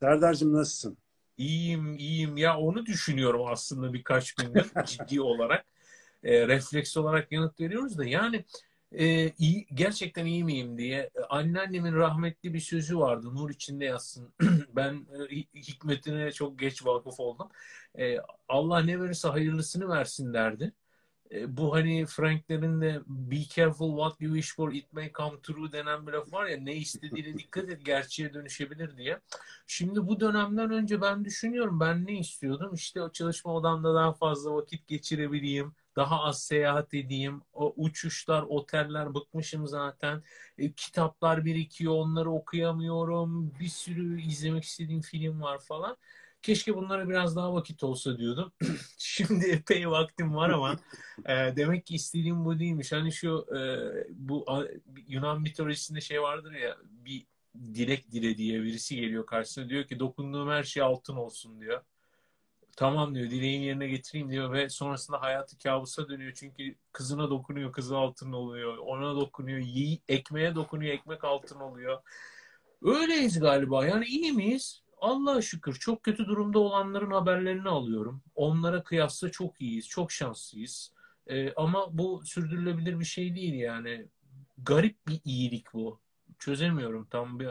[0.00, 0.98] Serdar'cığım nasılsın?
[1.36, 2.36] İyiyim, iyiyim.
[2.36, 5.66] Ya onu düşünüyorum aslında birkaç gündür ciddi olarak.
[6.24, 8.44] E, refleks olarak yanıt veriyoruz da yani
[8.92, 11.10] e, iyi, gerçekten iyi miyim diye.
[11.28, 13.34] Anneannemin rahmetli bir sözü vardı.
[13.34, 14.34] Nur içinde yazsın.
[14.76, 17.48] ben e, hikmetine çok geç vakıf oldum.
[17.98, 18.16] E,
[18.48, 20.72] Allah ne verirse hayırlısını versin derdi.
[21.32, 25.72] E, bu hani Frankler'in de be careful what you wish for it may come true
[25.72, 29.20] denen bir laf var ya ne istediğine dikkat et gerçeğe dönüşebilir diye.
[29.66, 32.74] Şimdi bu dönemden önce ben düşünüyorum ben ne istiyordum?
[32.74, 35.74] İşte o çalışma odamda daha fazla vakit geçirebileyim.
[35.96, 37.42] Daha az seyahat edeyim.
[37.52, 40.22] O uçuşlar, oteller bıkmışım zaten.
[40.58, 43.54] E, kitaplar birikiyor onları okuyamıyorum.
[43.60, 45.96] Bir sürü izlemek istediğim film var falan.
[46.42, 48.52] Keşke bunlara biraz daha vakit olsa diyordum.
[48.98, 50.76] Şimdi epey vaktim var ama
[51.26, 52.92] e, demek ki istediğim bu değilmiş.
[52.92, 53.60] Hani şu e,
[54.10, 54.64] bu a,
[55.08, 60.48] Yunan mitolojisinde şey vardır ya bir dilek dile diye birisi geliyor karşısına diyor ki dokunduğum
[60.48, 61.82] her şey altın olsun diyor.
[62.76, 66.32] Tamam diyor dileğin yerine getireyim diyor ve sonrasında hayatı kabusa dönüyor.
[66.34, 68.76] Çünkü kızına dokunuyor kızı altın oluyor.
[68.76, 71.98] Ona dokunuyor yiy, ekmeğe dokunuyor ekmek altın oluyor.
[72.82, 74.82] Öyleyiz galiba yani iyi miyiz?
[75.00, 78.22] Allah'a şükür çok kötü durumda olanların haberlerini alıyorum.
[78.34, 80.92] Onlara kıyasla çok iyiyiz, çok şanslıyız.
[81.26, 84.06] Ee, ama bu sürdürülebilir bir şey değil yani.
[84.58, 86.00] Garip bir iyilik bu.
[86.38, 87.48] Çözemiyorum tam bir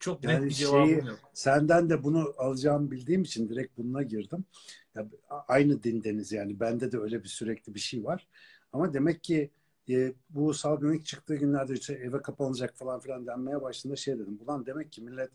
[0.00, 1.18] çok yani net bir cevabım şeyi, yok.
[1.32, 4.44] Senden de bunu alacağımı bildiğim için direkt bununla girdim.
[4.94, 5.08] Ya,
[5.48, 6.60] aynı dindeniz yani.
[6.60, 8.26] Bende de öyle bir sürekli bir şey var.
[8.72, 9.50] Ama demek ki
[9.90, 14.38] e, bu salgın ilk çıktığı günlerde işte eve kapanacak falan filan denmeye başladığında şey dedim.
[14.40, 15.30] Ulan demek ki millet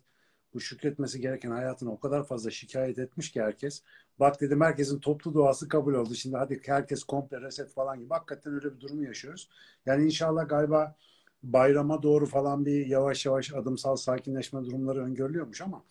[0.53, 3.83] bu şükretmesi gereken hayatına o kadar fazla şikayet etmiş ki herkes.
[4.19, 6.15] Bak dedim herkesin toplu duası kabul oldu.
[6.15, 8.13] Şimdi hadi herkes komple reset falan gibi.
[8.13, 9.49] Hakikaten öyle bir durumu yaşıyoruz.
[9.85, 10.95] Yani inşallah galiba
[11.43, 15.83] bayrama doğru falan bir yavaş yavaş adımsal sakinleşme durumları öngörülüyormuş ama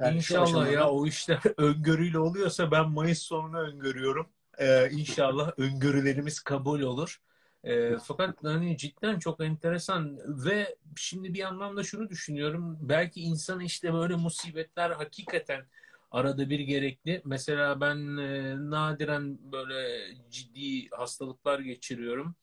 [0.00, 0.70] yani İnşallah aşamada...
[0.70, 4.26] ya o işler öngörüyle oluyorsa ben Mayıs sonunu öngörüyorum.
[4.58, 7.20] Ee, inşallah öngörülerimiz kabul olur.
[7.64, 12.78] E, fakat hani cidden çok enteresan ve şimdi bir anlamda şunu düşünüyorum.
[12.80, 15.66] Belki insan işte böyle musibetler hakikaten
[16.10, 17.22] arada bir gerekli.
[17.24, 22.34] Mesela ben e, nadiren böyle ciddi hastalıklar geçiriyorum.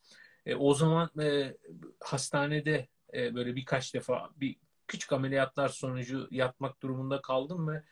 [0.45, 1.57] E, o zaman e,
[1.99, 4.55] hastanede e, böyle birkaç defa bir
[4.87, 7.83] küçük ameliyatlar sonucu yatmak durumunda kaldım ve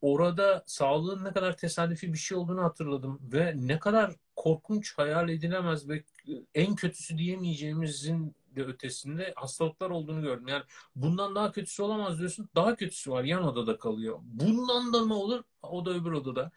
[0.00, 5.88] orada sağlığın ne kadar tesadüfi bir şey olduğunu hatırladım ve ne kadar korkunç hayal edilemez
[5.88, 6.04] ve
[6.54, 10.48] en kötüsü diyemeyeceğimizin de ötesinde hastalıklar olduğunu gördüm.
[10.48, 10.62] Yani
[10.96, 12.48] bundan daha kötüsü olamaz diyorsun.
[12.54, 13.24] Daha kötüsü var.
[13.24, 14.18] Yan odada kalıyor.
[14.22, 15.42] Bundan da ne olur?
[15.62, 16.50] O da öbür odada.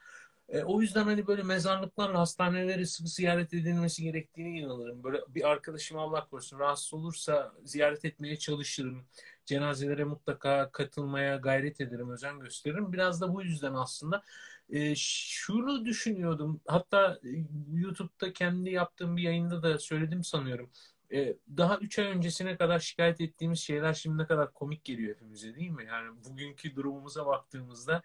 [0.50, 5.04] E, o yüzden hani böyle mezarlıklarla hastaneleri sık ziyaret edilmesi gerektiğini inanırım.
[5.04, 9.06] Böyle bir arkadaşım Allah korusun rahatsız olursa ziyaret etmeye çalışırım.
[9.46, 12.94] Cenazelere mutlaka katılmaya gayret ederim, özen gösteririm.
[12.94, 14.24] Biraz da bu yüzden aslında
[14.70, 16.62] e, şunu düşünüyordum.
[16.68, 17.30] Hatta e,
[17.74, 20.70] YouTube'da kendi yaptığım bir yayında da söyledim sanıyorum.
[21.14, 25.56] E, daha 3 ay öncesine kadar şikayet ettiğimiz şeyler şimdi ne kadar komik geliyor hepimize
[25.56, 25.86] değil mi?
[25.86, 28.02] Yani bugünkü durumumuza baktığımızda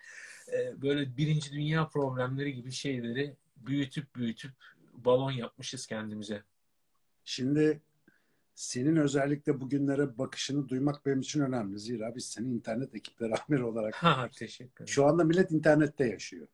[0.53, 4.53] e, böyle birinci dünya problemleri gibi şeyleri büyütüp büyütüp
[4.93, 6.43] balon yapmışız kendimize.
[7.25, 7.81] Şimdi
[8.55, 11.79] senin özellikle bugünlere bakışını duymak benim için önemli.
[11.79, 14.89] Zira biz senin internet ekipleri amir olarak ha, teşekkür ederim.
[14.89, 16.47] Şu anda millet internette yaşıyor.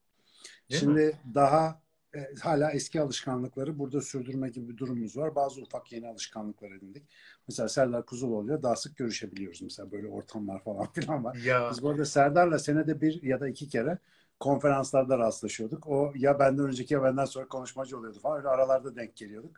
[0.70, 1.12] Değil Şimdi mi?
[1.34, 1.82] daha
[2.14, 5.34] e, hala eski alışkanlıkları burada sürdürme gibi bir durumumuz var.
[5.34, 7.02] Bazı ufak yeni alışkanlıklar edindik.
[7.48, 9.62] Mesela Serdar Kuzuloğlu'yla daha sık görüşebiliyoruz.
[9.62, 11.36] Mesela böyle ortamlar falan filan var.
[11.36, 11.68] Ya.
[11.70, 13.98] Biz bu arada Serdar'la senede bir ya da iki kere
[14.40, 15.86] konferanslarda rastlaşıyorduk.
[15.86, 18.38] O ya benden önceki ya benden sonra konuşmacı oluyordu falan.
[18.38, 19.56] Öyle aralarda denk geliyorduk.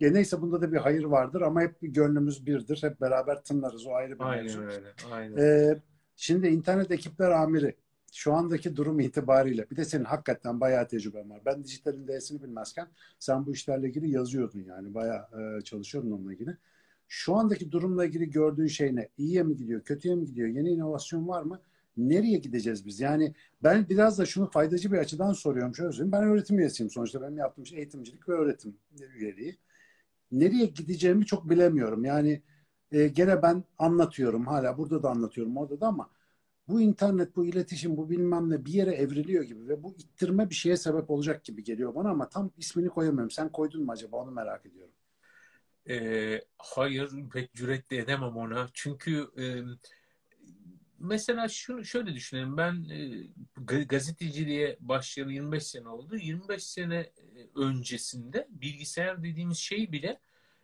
[0.00, 2.82] E neyse bunda da bir hayır vardır ama hep gönlümüz birdir.
[2.82, 3.86] Hep beraber tınlarız.
[3.86, 4.60] O ayrı bir Aynen mevzu.
[4.62, 4.86] öyle.
[5.12, 5.36] Aynen.
[5.36, 5.80] Ee,
[6.16, 7.76] şimdi internet ekipler amiri
[8.12, 11.42] şu andaki durum itibariyle bir de senin hakikaten bayağı tecrüben var.
[11.46, 15.26] Ben dijitalin D'sini bilmezken sen bu işlerle ilgili yazıyordun yani bayağı
[15.58, 16.56] e, çalışıyordun onunla ilgili.
[17.08, 19.08] Şu andaki durumla ilgili gördüğün şey ne?
[19.18, 20.48] İyiye mi gidiyor, kötüye mi gidiyor?
[20.48, 21.60] Yeni inovasyon var mı?
[21.96, 23.00] Nereye gideceğiz biz?
[23.00, 25.74] Yani ben biraz da şunu faydacı bir açıdan soruyorum.
[25.74, 26.12] Şöyle söyleyeyim.
[26.12, 27.22] Ben öğretim üyesiyim sonuçta.
[27.22, 28.76] Benim yaptığım şey eğitimcilik ve öğretim
[29.16, 29.56] üyeliği.
[30.32, 32.04] Nereye gideceğimi çok bilemiyorum.
[32.04, 32.42] Yani
[32.92, 34.78] e, gene ben anlatıyorum hala.
[34.78, 36.10] Burada da anlatıyorum orada da ama
[36.68, 40.54] bu internet, bu iletişim, bu bilmem ne bir yere evriliyor gibi ve bu ittirme bir
[40.54, 43.30] şeye sebep olacak gibi geliyor bana ama tam ismini koyamıyorum.
[43.30, 44.94] Sen koydun mu acaba onu merak ediyorum.
[45.88, 48.68] E, hayır pek cüretle edemem ona.
[48.74, 49.44] Çünkü e,
[50.98, 52.56] mesela şunu şöyle düşünelim.
[52.56, 56.16] Ben e, gazeteciliğe başlayalı 25 sene oldu.
[56.16, 57.12] 25 sene
[57.56, 60.20] öncesinde bilgisayar dediğimiz şey bile e,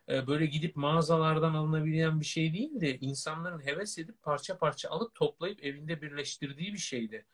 [0.08, 5.64] böyle gidip mağazalardan alınabilen bir şey değil de insanların heves edip parça parça alıp toplayıp
[5.64, 7.24] evinde birleştirdiği bir şeydi.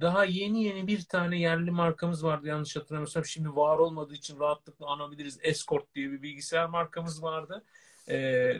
[0.00, 3.24] Daha yeni yeni bir tane yerli markamız vardı yanlış hatırlamıyorsam.
[3.24, 5.38] Şimdi var olmadığı için rahatlıkla anabiliriz.
[5.42, 7.64] Escort diye bir bilgisayar markamız vardı.
[8.08, 8.56] Ee,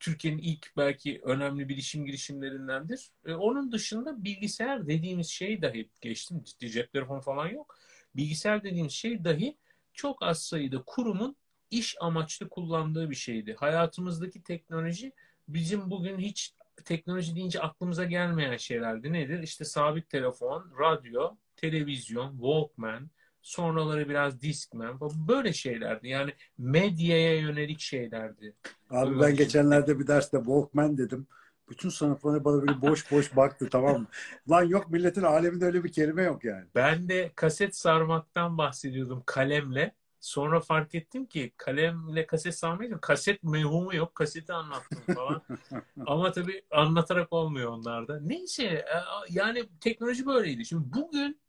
[0.00, 3.10] Türkiye'nin ilk belki önemli bilişim girişimlerindendir.
[3.26, 6.42] Ee, onun dışında bilgisayar dediğimiz şey dahi geçtim.
[6.44, 7.78] Ciddi cep telefonu falan yok.
[8.16, 9.56] Bilgisayar dediğimiz şey dahi
[9.92, 11.36] çok az sayıda kurumun
[11.78, 13.56] iş amaçlı kullandığı bir şeydi.
[13.58, 15.12] Hayatımızdaki teknoloji
[15.48, 16.54] bizim bugün hiç
[16.84, 19.12] teknoloji deyince aklımıza gelmeyen şeylerdi.
[19.12, 19.42] Nedir?
[19.42, 23.10] İşte sabit telefon, radyo, televizyon, Walkman,
[23.42, 26.08] sonraları biraz Discman böyle şeylerdi.
[26.08, 28.54] Yani medyaya yönelik şeylerdi.
[28.90, 31.26] Abi ben geçenlerde bir derste Walkman dedim.
[31.70, 34.06] Bütün sınıf bana böyle boş boş baktı tamam mı?
[34.50, 36.64] Lan yok milletin aleminde öyle bir kelime yok yani.
[36.74, 39.94] Ben de kaset sarmaktan bahsediyordum kalemle.
[40.24, 44.14] Sonra fark ettim ki kalemle kaset sarmayınca kaset mevhumu yok.
[44.14, 45.42] Kaseti anlattım falan.
[46.06, 48.20] Ama tabii anlatarak olmuyor onlarda.
[48.20, 48.84] Neyse e,
[49.30, 50.64] yani teknoloji böyleydi.
[50.64, 51.40] Şimdi bugün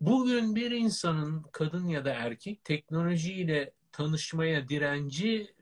[0.00, 5.54] bugün bir insanın kadın ya da erkek teknolojiyle tanışmaya direnci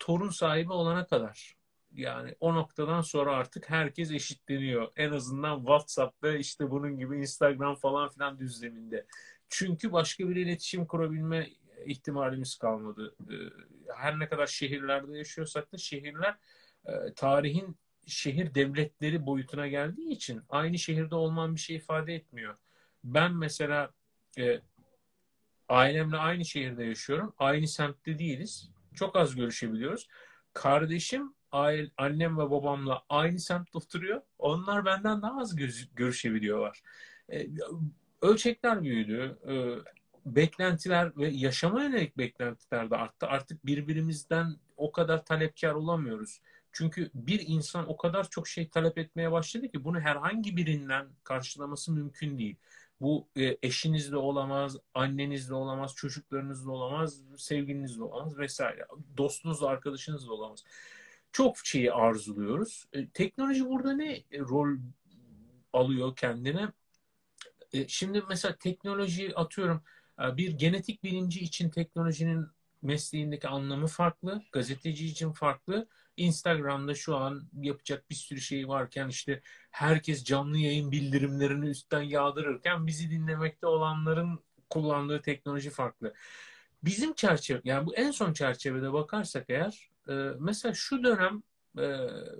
[0.00, 1.56] torun sahibi olana kadar.
[1.92, 4.88] Yani o noktadan sonra artık herkes eşitleniyor.
[4.96, 9.06] En azından WhatsApp ve işte bunun gibi Instagram falan filan düzleminde.
[9.48, 11.50] Çünkü başka bir iletişim kurabilme
[11.86, 13.14] ihtimalimiz kalmadı.
[13.30, 13.34] Ee,
[13.96, 16.36] her ne kadar şehirlerde yaşıyorsak da şehirler
[16.86, 17.76] e, tarihin
[18.06, 22.56] şehir devletleri boyutuna geldiği için aynı şehirde olman bir şey ifade etmiyor.
[23.04, 23.90] Ben mesela
[24.38, 24.60] e,
[25.68, 27.34] ailemle aynı şehirde yaşıyorum.
[27.38, 28.70] Aynı semtte değiliz.
[28.94, 30.08] Çok az görüşebiliyoruz.
[30.52, 34.22] Kardeşim aile, annem ve babamla aynı semtte oturuyor.
[34.38, 35.56] Onlar benden daha az
[35.94, 36.82] görüşebiliyorlar.
[37.32, 37.46] E,
[38.22, 39.38] ölçekler büyüdü.
[39.48, 39.54] E,
[40.26, 43.26] beklentiler ve yaşama yönelik beklentiler de arttı.
[43.26, 46.40] Artık birbirimizden o kadar talepkar olamıyoruz.
[46.72, 51.92] Çünkü bir insan o kadar çok şey talep etmeye başladı ki bunu herhangi birinden karşılaması
[51.92, 52.56] mümkün değil.
[53.00, 58.86] Bu e, eşiniz de olamaz, anneniz de olamaz, çocuklarınız da olamaz, sevgiliniz de olamaz vesaire.
[59.16, 60.64] Dostunuz da arkadaşınız da olamaz.
[61.32, 62.86] Çok şeyi arzuluyoruz.
[62.92, 64.76] E, teknoloji burada ne rol
[65.72, 66.68] alıyor kendine?
[67.72, 69.82] E, şimdi mesela teknoloji atıyorum
[70.20, 72.46] e, bir genetik bilimci için teknolojinin
[72.82, 75.88] mesleğindeki anlamı farklı, gazeteci için farklı.
[76.16, 82.86] Instagram'da şu an yapacak bir sürü şey varken işte herkes canlı yayın bildirimlerini üstten yağdırırken
[82.86, 84.40] bizi dinlemekte olanların
[84.70, 86.14] kullandığı teknoloji farklı.
[86.84, 91.42] Bizim çerçeve, yani bu en son çerçevede bakarsak eğer e, mesela şu dönem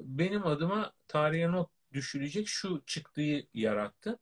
[0.03, 4.19] benim adıma tarihe not düşürecek şu çıktığı yarattı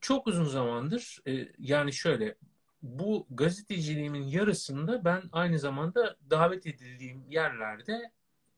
[0.00, 2.34] çok uzun zamandır e, yani şöyle
[2.82, 8.12] bu gazeteciliğimin yarısında ben aynı zamanda davet edildiğim yerlerde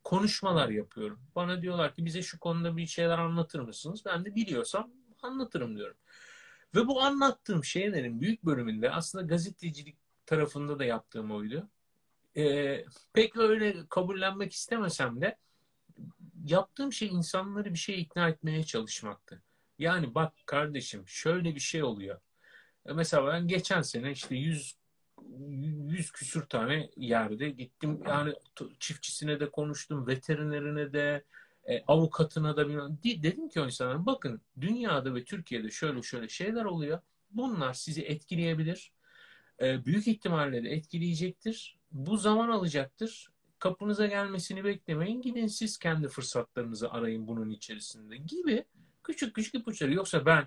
[0.05, 1.21] konuşmalar yapıyorum.
[1.37, 4.03] Bana diyorlar ki bize şu konuda bir şeyler anlatır mısınız?
[4.07, 4.91] Ben de biliyorsam
[5.23, 5.97] anlatırım diyorum.
[6.75, 9.97] Ve bu anlattığım şeylerin büyük bölümünde aslında gazetecilik
[10.27, 11.69] tarafında da yaptığım oydu.
[12.37, 15.37] Ee, pek öyle kabullenmek istemesem de
[16.45, 19.43] yaptığım şey insanları bir şeye ikna etmeye çalışmaktı.
[19.81, 22.21] Yani bak kardeşim şöyle bir şey oluyor.
[22.87, 24.81] E, mesela ben geçen sene işte 100
[25.89, 28.03] 100 küsür tane yerde gittim.
[28.09, 28.35] Yani
[28.81, 31.25] çiftçisine de konuştum, veterinerine de,
[31.65, 32.99] e, avukatına da bilmem.
[33.05, 37.01] Dedim ki o insanlara bakın dünyada ve Türkiye'de şöyle şöyle şeyler oluyor.
[37.31, 38.93] Bunlar sizi etkileyebilir.
[39.63, 41.79] E, büyük ihtimalle de etkileyecektir.
[41.93, 43.31] Bu zaman alacaktır.
[43.59, 45.23] Kapınıza gelmesini beklemeyin.
[45.23, 48.65] Gidin siz kendi fırsatlarınızı arayın bunun içerisinde gibi
[49.05, 49.95] Küçük küçük ipuçları.
[49.95, 50.47] Yoksa ben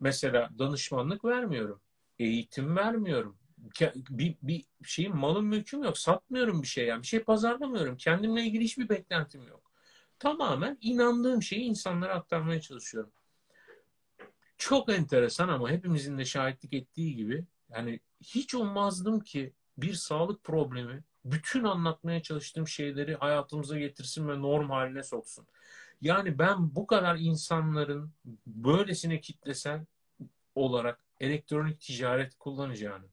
[0.00, 1.80] mesela danışmanlık vermiyorum.
[2.18, 3.36] Eğitim vermiyorum.
[4.10, 5.98] Bir, bir şeyin malım mülküm yok.
[5.98, 7.02] Satmıyorum bir şey yani.
[7.02, 7.96] Bir şey pazarlamıyorum.
[7.96, 9.72] Kendimle ilgili hiçbir beklentim yok.
[10.18, 13.10] Tamamen inandığım şeyi insanlara aktarmaya çalışıyorum.
[14.58, 21.04] Çok enteresan ama hepimizin de şahitlik ettiği gibi yani hiç ummazdım ki bir sağlık problemi
[21.24, 25.46] bütün anlatmaya çalıştığım şeyleri hayatımıza getirsin ve norm haline soksun.
[26.00, 28.12] Yani ben bu kadar insanların
[28.46, 29.84] böylesine kitlesel
[30.54, 33.06] olarak elektronik ticaret kullanacağını,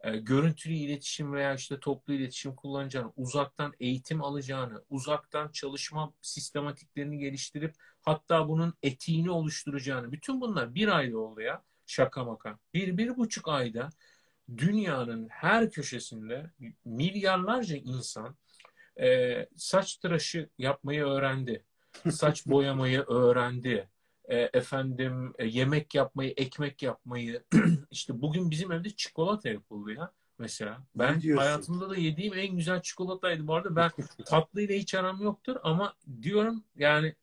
[0.00, 7.74] e, görüntülü iletişim veya işte toplu iletişim kullanacağını, uzaktan eğitim alacağını, uzaktan çalışma sistematiklerini geliştirip
[8.02, 12.58] hatta bunun etiğini oluşturacağını, bütün bunlar bir ayda oldu ya şaka maka.
[12.74, 13.90] Bir, bir buçuk ayda
[14.56, 16.50] dünyanın her köşesinde
[16.84, 18.36] milyarlarca insan
[19.00, 21.64] e, saç tıraşı yapmayı öğrendi
[22.10, 23.88] saç boyamayı öğrendi.
[24.24, 27.44] E, efendim e, yemek yapmayı, ekmek yapmayı.
[27.90, 30.08] işte bugün bizim evde çikolata yapılıyor.
[30.38, 30.78] mesela.
[30.94, 33.76] Ben hayatımda da yediğim en güzel çikolataydı bu arada.
[33.76, 33.90] Ben
[34.26, 37.14] tatlıyla hiç aram yoktur ama diyorum yani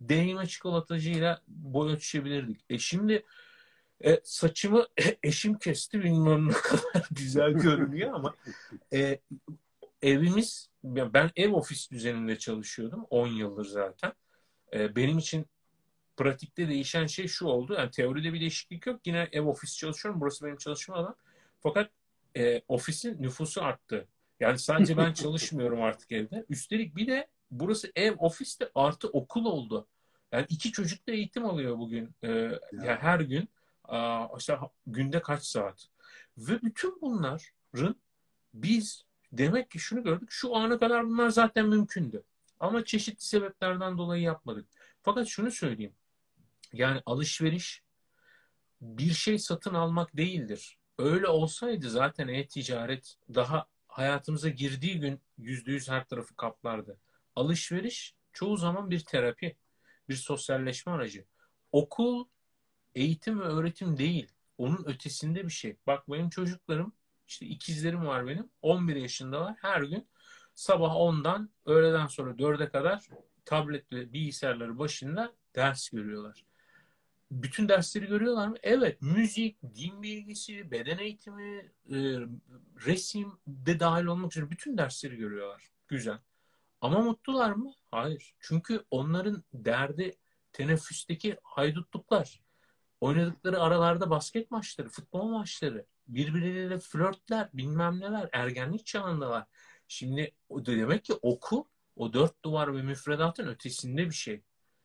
[0.00, 2.64] deneyime çikolatacıyla boy ölçüşebilirdik.
[2.70, 3.24] E şimdi
[4.04, 4.86] e, saçımı
[5.22, 8.34] eşim kesti bilmiyorum ne kadar güzel görünüyor ama
[8.92, 9.20] e,
[10.02, 14.12] evimiz ben ev ofis düzeninde çalışıyordum 10 yıldır zaten.
[14.72, 15.46] E, benim için
[16.16, 17.74] pratikte değişen şey şu oldu.
[17.74, 19.00] Yani teoride bir değişiklik yok.
[19.06, 20.20] Yine ev ofis çalışıyorum.
[20.20, 21.14] Burası benim çalışma alanım.
[21.60, 21.90] Fakat
[22.36, 24.08] e, ofisin nüfusu arttı.
[24.40, 26.44] Yani sadece ben çalışmıyorum artık evde.
[26.48, 29.86] Üstelik bir de burası ev ofiste artı okul oldu.
[30.32, 32.14] Yani iki çocuk da eğitim alıyor bugün.
[32.22, 32.60] E, ya.
[32.72, 33.48] yani her gün.
[33.84, 35.88] Aa, işte günde kaç saat.
[36.38, 37.96] Ve bütün bunların
[38.54, 39.03] biz
[39.38, 40.28] demek ki şunu gördük.
[40.30, 42.24] Şu ana kadar bunlar zaten mümkündü.
[42.60, 44.68] Ama çeşitli sebeplerden dolayı yapmadık.
[45.02, 45.94] Fakat şunu söyleyeyim.
[46.72, 47.82] Yani alışveriş
[48.80, 50.78] bir şey satın almak değildir.
[50.98, 56.98] Öyle olsaydı zaten e-ticaret daha hayatımıza girdiği gün yüzde yüz her tarafı kaplardı.
[57.36, 59.56] Alışveriş çoğu zaman bir terapi,
[60.08, 61.24] bir sosyalleşme aracı.
[61.72, 62.24] Okul
[62.94, 64.28] eğitim ve öğretim değil.
[64.58, 65.76] Onun ötesinde bir şey.
[65.86, 66.92] Bak benim çocuklarım,
[67.26, 68.50] işte ikizlerim var benim.
[68.62, 69.54] 11 yaşındalar.
[69.60, 70.08] Her gün
[70.54, 73.08] sabah 10'dan öğleden sonra 4'e kadar
[73.44, 76.44] tablet ve bilgisayarları başında ders görüyorlar.
[77.30, 78.56] Bütün dersleri görüyorlar mı?
[78.62, 79.02] Evet.
[79.02, 81.96] Müzik, din bilgisi, beden eğitimi, e,
[82.86, 85.70] resim de dahil olmak üzere bütün dersleri görüyorlar.
[85.88, 86.18] Güzel.
[86.80, 87.72] Ama mutlular mı?
[87.90, 88.34] Hayır.
[88.40, 90.16] Çünkü onların derdi
[90.52, 92.40] teneffüsteki haydutluklar.
[93.00, 99.44] Oynadıkları aralarda basket maçları, futbol maçları, birbirleriyle flörtler, bilmem neler, ergenlik çağındalar.
[99.88, 104.42] Şimdi demek ki oku o dört duvar ve müfredatın ötesinde bir şey.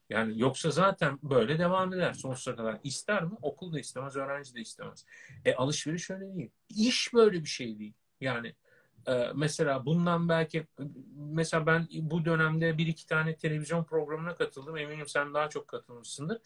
[0.10, 2.80] Yani yoksa zaten böyle devam eder sonsuza kadar.
[2.84, 3.38] İster mi?
[3.42, 5.06] Okul da istemez, öğrenci de istemez.
[5.46, 6.52] E alışveriş öyle değil.
[6.70, 7.94] İş böyle bir şey değil.
[8.22, 8.56] Yani
[9.08, 10.68] e, mesela bundan belki
[11.16, 14.78] mesela ben bu dönemde bir iki tane televizyon programına katıldım.
[14.78, 16.42] Eminim sen daha çok katılmışsındır.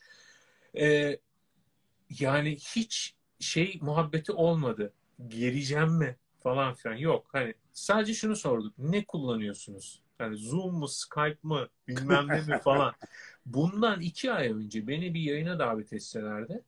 [0.78, 1.18] E,
[2.10, 4.94] yani hiç şey muhabbeti olmadı.
[5.28, 6.96] Geleceğim mi falan filan.
[6.96, 7.28] Yok.
[7.32, 8.74] Hani sadece şunu sorduk.
[8.78, 10.02] Ne kullanıyorsunuz?
[10.20, 12.94] Yani Zoom mu, Skype mı, bilmem ne mi falan.
[13.46, 16.62] Bundan iki ay önce beni bir yayına davet etselerdi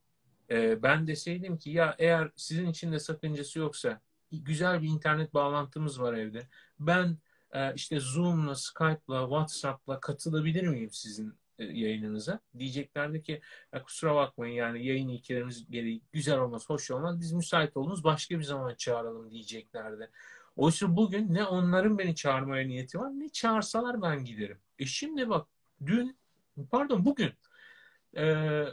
[0.49, 4.01] e, ben deseydim ki ya eğer sizin için de sakıncası yoksa
[4.31, 6.47] güzel bir internet bağlantımız var evde.
[6.79, 7.17] Ben
[7.53, 12.39] e, işte Zoom'la, Skype'la, WhatsApp'la katılabilir miyim sizin yayınınıza?
[12.57, 13.41] Diyeceklerdi ki
[13.73, 17.19] ya kusura bakmayın yani yayın ilkelerimiz gereği güzel olmaz, hoş olmaz.
[17.19, 20.09] Biz müsait olunuz başka bir zaman çağıralım diyeceklerdi.
[20.55, 24.57] Oysa bugün ne onların beni çağırmaya niyeti var ne çağırsalar ben giderim.
[24.79, 25.47] E şimdi bak
[25.85, 26.17] dün
[26.71, 27.31] pardon bugün
[28.17, 28.65] e,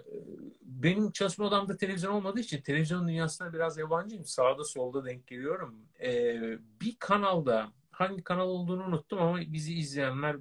[0.62, 4.24] benim çalışma odamda televizyon olmadığı için televizyon dünyasına biraz yabancıyım.
[4.24, 5.86] Sağda solda denk geliyorum.
[6.02, 6.40] E,
[6.80, 10.36] bir kanalda hangi kanal olduğunu unuttum ama bizi izleyenler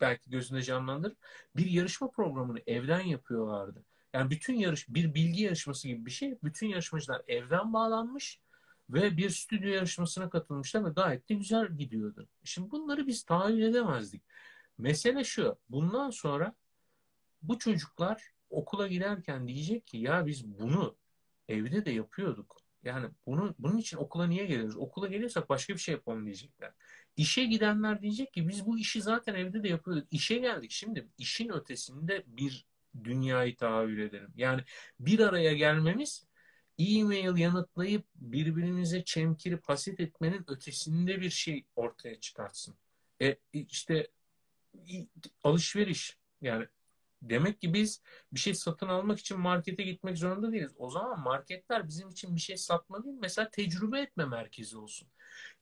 [0.00, 1.12] belki gözünde canlandır.
[1.56, 3.84] Bir yarışma programını evden yapıyorlardı.
[4.12, 6.38] Yani bütün yarış bir bilgi yarışması gibi bir şey.
[6.42, 8.40] Bütün yarışmacılar evden bağlanmış
[8.90, 12.28] ve bir stüdyo yarışmasına katılmışlar ve gayet de güzel gidiyordu.
[12.44, 14.22] Şimdi bunları biz tahayyül edemezdik.
[14.78, 16.54] Mesele şu, bundan sonra
[17.42, 20.96] bu çocuklar okula giderken diyecek ki ya biz bunu
[21.48, 22.56] evde de yapıyorduk.
[22.82, 24.76] Yani bunu, bunun için okula niye geliyoruz?
[24.76, 26.72] Okula geliyorsak başka bir şey yapalım diyecekler.
[27.16, 30.06] İşe gidenler diyecek ki biz bu işi zaten evde de yapıyorduk.
[30.10, 30.70] İşe geldik.
[30.70, 32.66] Şimdi işin ötesinde bir
[33.04, 34.32] dünyayı tahayyül edelim.
[34.36, 34.64] Yani
[35.00, 36.26] bir araya gelmemiz
[36.78, 42.74] e-mail yanıtlayıp birbirimize çemkirip haset etmenin ötesinde bir şey ortaya çıkartsın.
[43.22, 44.08] E, işte
[45.44, 46.66] alışveriş yani
[47.30, 48.02] demek ki biz
[48.32, 50.72] bir şey satın almak için markete gitmek zorunda değiliz.
[50.78, 55.08] O zaman marketler bizim için bir şey satma değil mesela tecrübe etme merkezi olsun.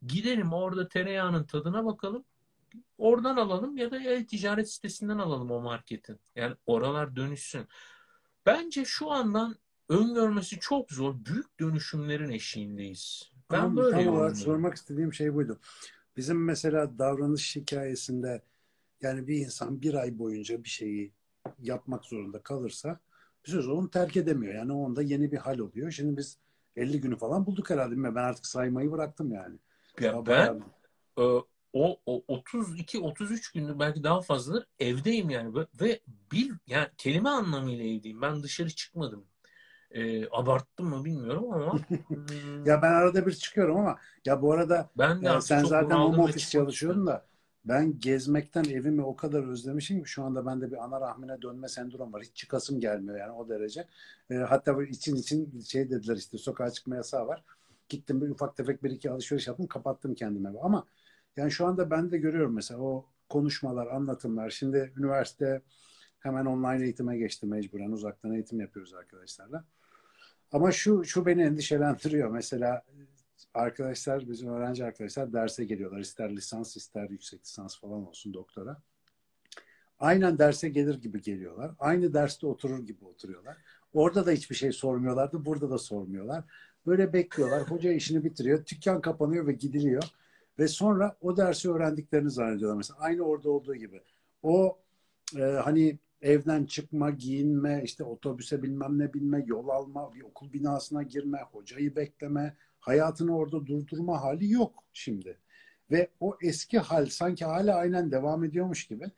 [0.06, 2.24] Gidelim orada tereyağının tadına bakalım.
[2.98, 6.20] Oradan alalım ya da e-ticaret sitesinden alalım o marketin.
[6.36, 7.66] Yani oralar dönüşsün.
[8.46, 9.56] Bence şu andan
[9.88, 11.14] öngörmesi çok zor.
[11.24, 13.32] Büyük dönüşümlerin eşiğindeyiz.
[13.50, 15.60] Ben tam, böyle tam olarak sormak istediğim şey buydu.
[16.16, 18.42] Bizim mesela davranış hikayesinde
[19.00, 21.12] yani bir insan bir ay boyunca bir şeyi
[21.58, 23.00] yapmak zorunda kalırsa
[23.46, 24.54] bir söz onu terk edemiyor.
[24.54, 25.90] Yani onda yeni bir hal oluyor.
[25.90, 26.38] Şimdi biz
[26.76, 28.14] 50 günü falan bulduk herhalde değil mi?
[28.14, 29.58] Ben artık saymayı bıraktım yani.
[30.00, 30.62] Ya ben
[31.18, 31.22] e,
[31.72, 36.00] o, o 32 33 gündür belki daha fazladır evdeyim yani ve
[36.32, 38.22] bil yani kelime anlamıyla evdeyim.
[38.22, 39.24] Ben dışarı çıkmadım.
[39.90, 41.78] E, abarttım mı bilmiyorum ama.
[42.66, 46.22] ya ben arada bir çıkıyorum ama ya bu arada ben de ya sen zaten home
[46.22, 47.26] office çalışıyordun da
[47.64, 52.12] ben gezmekten evimi o kadar özlemişim ki şu anda bende bir ana rahmine dönme sendrom
[52.12, 52.22] var.
[52.22, 53.86] Hiç çıkasım gelmiyor yani o derece.
[54.30, 57.44] E, hatta için için şey dediler işte sokağa çıkma yasağı var.
[57.88, 60.50] Gittim bir ufak tefek bir iki alışveriş yaptım kapattım kendime.
[60.62, 60.86] Ama
[61.36, 64.50] yani şu anda ben de görüyorum mesela o konuşmalar, anlatımlar.
[64.50, 65.62] Şimdi üniversite
[66.18, 67.92] hemen online eğitime geçti mecburen.
[67.92, 69.64] Uzaktan eğitim yapıyoruz arkadaşlarla.
[70.52, 72.30] Ama şu şu beni endişelendiriyor.
[72.30, 72.82] Mesela
[73.54, 76.00] arkadaşlar, bizim öğrenci arkadaşlar derse geliyorlar.
[76.00, 78.82] İster lisans, ister yüksek lisans falan olsun doktora.
[79.98, 81.70] Aynen derse gelir gibi geliyorlar.
[81.78, 83.56] Aynı derste oturur gibi oturuyorlar.
[83.94, 85.44] Orada da hiçbir şey sormuyorlardı.
[85.44, 86.44] Burada da sormuyorlar.
[86.86, 87.70] Böyle bekliyorlar.
[87.70, 88.66] Hoca işini bitiriyor.
[88.66, 90.02] Dükkan kapanıyor ve gidiliyor.
[90.58, 92.76] Ve sonra o dersi öğrendiklerini zannediyorlar.
[92.76, 94.00] Mesela aynı orada olduğu gibi.
[94.42, 94.78] O
[95.36, 101.02] e, hani evden çıkma, giyinme, işte otobüse bilmem ne binme, yol alma, bir okul binasına
[101.02, 105.38] girme, hocayı bekleme, hayatını orada durdurma hali yok şimdi.
[105.90, 109.10] Ve o eski hal sanki hala aynen devam ediyormuş gibi.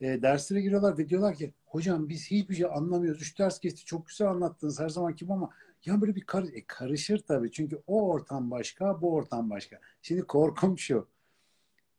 [0.00, 3.22] E, derslere giriyorlar ve diyorlar ki hocam biz hiçbir şey anlamıyoruz.
[3.22, 5.50] Üç ders geçti çok güzel anlattınız her zaman gibi ama
[5.84, 7.52] ya böyle bir kar e, karışır tabii.
[7.52, 9.80] Çünkü o ortam başka, bu ortam başka.
[10.02, 11.08] Şimdi korkum şu.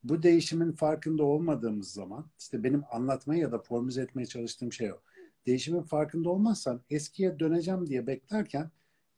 [0.03, 4.97] Bu değişimin farkında olmadığımız zaman işte benim anlatmaya ya da formüle etmeye çalıştığım şey o.
[5.45, 8.71] Değişimin farkında olmazsan eskiye döneceğim diye beklerken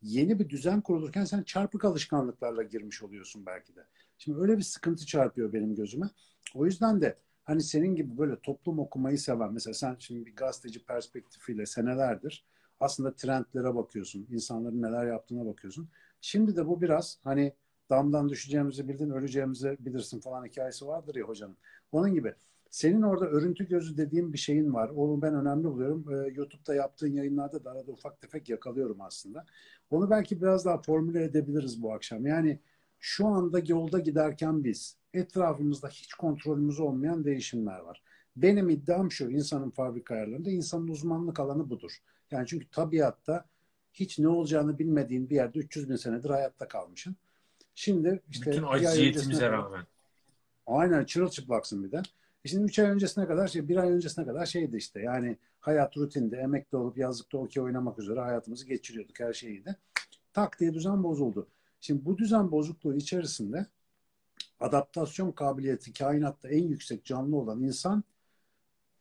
[0.03, 3.87] yeni bir düzen kurulurken sen çarpık alışkanlıklarla girmiş oluyorsun belki de.
[4.17, 6.09] Şimdi öyle bir sıkıntı çarpıyor benim gözüme.
[6.55, 10.85] O yüzden de hani senin gibi böyle toplum okumayı seven mesela sen şimdi bir gazeteci
[10.85, 12.45] perspektifiyle senelerdir
[12.79, 14.27] aslında trendlere bakıyorsun.
[14.31, 15.89] insanların neler yaptığına bakıyorsun.
[16.21, 17.53] Şimdi de bu biraz hani
[17.89, 21.57] damdan düşeceğimizi bildin, öleceğimizi bilirsin falan hikayesi vardır ya hocanın.
[21.91, 22.35] Onun gibi.
[22.73, 24.89] Senin orada örüntü gözü dediğim bir şeyin var.
[24.89, 26.05] Onu ben önemli buluyorum.
[26.11, 29.45] Ee, YouTube'da yaptığın yayınlarda da arada ufak tefek yakalıyorum aslında.
[29.89, 32.25] Onu belki biraz daha formüle edebiliriz bu akşam.
[32.25, 32.59] Yani
[32.99, 38.03] şu anda yolda giderken biz etrafımızda hiç kontrolümüz olmayan değişimler var.
[38.35, 41.91] Benim iddiam şu insanın fabrika ayarlarında insanın uzmanlık alanı budur.
[42.31, 43.45] Yani çünkü tabiatta
[43.93, 47.15] hiç ne olacağını bilmediğin bir yerde 300 bin senedir hayatta kalmışsın.
[47.75, 49.83] Şimdi işte bütün aciziyetimize rağmen.
[50.67, 52.01] Aynen çırılçıplaksın bir de.
[52.45, 55.97] E şimdi 3 ay öncesine kadar şey, bir ay öncesine kadar şeydi işte yani hayat
[55.97, 59.75] rutinde emekli olup yazlıkta okey oynamak üzere hayatımızı geçiriyorduk her şeydi.
[60.33, 61.47] Tak diye düzen bozuldu.
[61.81, 63.65] Şimdi bu düzen bozukluğu içerisinde
[64.59, 68.03] adaptasyon kabiliyeti kainatta en yüksek canlı olan insan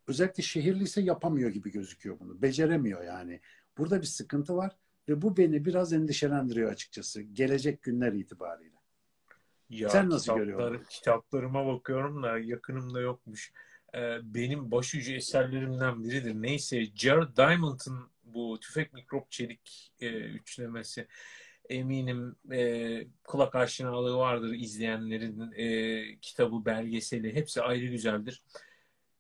[0.09, 2.43] özellikle şehirli ise yapamıyor gibi gözüküyor bunu.
[2.43, 3.41] Beceremiyor yani.
[3.79, 4.77] Burada bir sıkıntı var
[5.09, 8.82] ve bu beni biraz endişelendiriyor açıkçası gelecek günler itibariyle.
[9.73, 10.87] Ya, Sen nasıl kitaplar, görüyorsun?
[10.89, 13.53] Kitaplarıma bakıyorum da yakınımda yokmuş.
[13.95, 16.35] Ee, benim başucu eserlerimden biridir.
[16.35, 21.07] Neyse Jared Diamond'ın bu tüfek mikrop çelik e, üçlemesi
[21.69, 28.43] eminim e, kulak aşinalığı vardır izleyenlerin e, kitabı, belgeseli hepsi ayrı güzeldir.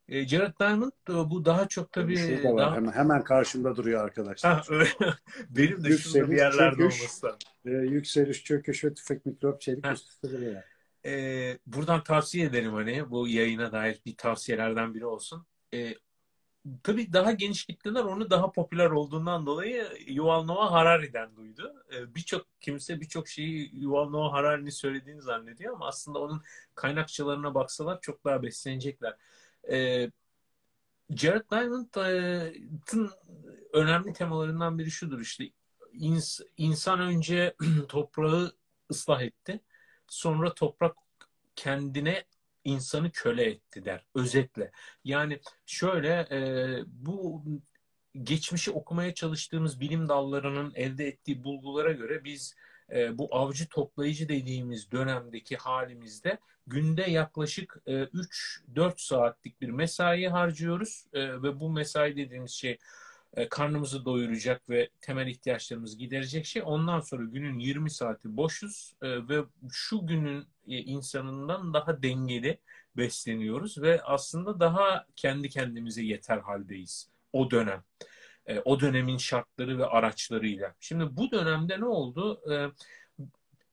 [0.08, 2.16] E, Jared Diamond bu daha çok tabii...
[2.16, 2.76] Şurada var, daha...
[2.76, 4.52] hemen, hemen karşımda duruyor arkadaşlar.
[4.52, 4.62] Ha,
[5.50, 9.84] Benim de yükseliş, şurada bir yerlerde çöküş, olması e, yükseliş, çöküş ve tüfek mikrop çelik
[10.22, 10.62] duruyor.
[11.06, 15.46] E, buradan tavsiye ederim hani bu yayına dair bir tavsiyelerden biri olsun.
[15.74, 15.94] E,
[16.82, 21.84] tabii daha geniş kitleler onu daha popüler olduğundan dolayı Yuval Noah Harari'den duydu.
[21.94, 26.42] E, birçok kimse birçok şeyi Yuval Noah Harari'nin söylediğini zannediyor ama aslında onun
[26.74, 29.16] kaynakçalarına baksalar çok daha beslenecekler.
[29.70, 30.10] E,
[31.10, 33.10] Jared Diamond'ın
[33.72, 35.50] önemli temalarından biri şudur işte
[35.92, 37.54] ins, insan önce
[37.88, 38.52] toprağı
[38.90, 39.60] ıslah etti
[40.08, 40.96] sonra toprak
[41.56, 42.24] kendine
[42.64, 44.72] insanı köle etti der özetle.
[45.04, 46.38] Yani şöyle e,
[46.86, 47.44] bu
[48.22, 52.54] geçmişi okumaya çalıştığımız bilim dallarının elde ettiği bulgulara göre biz
[52.92, 61.06] e, bu avcı toplayıcı dediğimiz dönemdeki halimizde günde yaklaşık e, 3-4 saatlik bir mesai harcıyoruz
[61.12, 62.78] e, ve bu mesai dediğimiz şey
[63.36, 66.62] e, karnımızı doyuracak ve temel ihtiyaçlarımızı giderecek şey.
[66.64, 72.58] Ondan sonra günün 20 saati boşuz e, ve şu günün e, insanından daha dengeli
[72.96, 77.84] besleniyoruz ve aslında daha kendi kendimize yeter haldeyiz o dönem.
[78.46, 80.74] E, o dönemin şartları ve araçlarıyla.
[80.80, 82.40] Şimdi bu dönemde ne oldu?
[82.52, 82.54] E,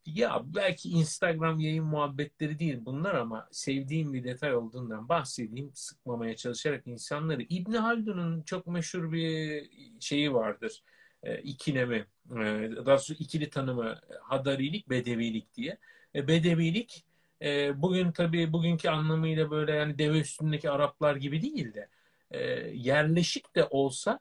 [0.05, 6.87] ya belki Instagram yayın muhabbetleri değil bunlar ama sevdiğim bir detay olduğundan bahsedeyim sıkmamaya çalışarak
[6.87, 7.41] insanları.
[7.41, 10.83] İbn Haldun'un çok meşhur bir şeyi vardır.
[11.23, 12.35] E, ikilemi, e,
[12.75, 15.77] daha doğrusu ikili tanımı Hadarilik, Bedevilik diye.
[16.15, 17.05] E, bedevilik
[17.41, 21.87] e, bugün tabii bugünkü anlamıyla böyle yani deve üstündeki Araplar gibi değil de
[22.31, 22.39] e,
[22.73, 24.19] yerleşik de olsa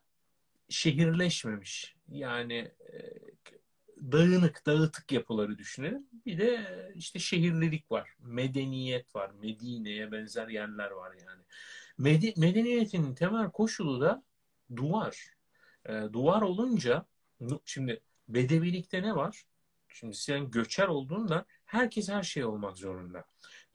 [0.69, 1.97] şehirleşmemiş.
[2.09, 2.99] Yani e,
[4.13, 6.07] dağınık, dağıtık yapıları düşünelim.
[6.27, 11.43] Bir de işte şehirlilik var, medeniyet var, Medine'ye benzer yerler var yani.
[11.99, 14.23] Medi medeniyetin temel koşulu da
[14.77, 15.35] duvar.
[15.87, 17.07] E, duvar olunca
[17.65, 19.45] şimdi bedevilikte ne var?
[19.89, 23.25] Şimdi sen göçer olduğunda herkes her şey olmak zorunda.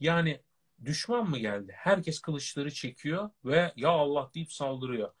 [0.00, 0.40] Yani
[0.84, 1.72] düşman mı geldi?
[1.76, 5.12] Herkes kılıçları çekiyor ve ya Allah deyip saldırıyor.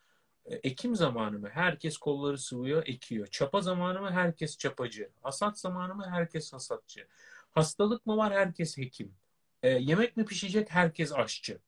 [0.46, 1.48] E, ekim zamanı mı?
[1.48, 3.26] Herkes kolları sıvıyor, ekiyor.
[3.26, 4.10] Çapa zamanı mı?
[4.10, 5.10] Herkes çapacı.
[5.22, 6.06] Hasat zamanı mı?
[6.10, 7.06] Herkes hasatçı.
[7.52, 8.32] Hastalık mı var?
[8.32, 9.14] Herkes hekim.
[9.62, 10.70] E, yemek mi pişecek?
[10.70, 11.58] Herkes aşçı.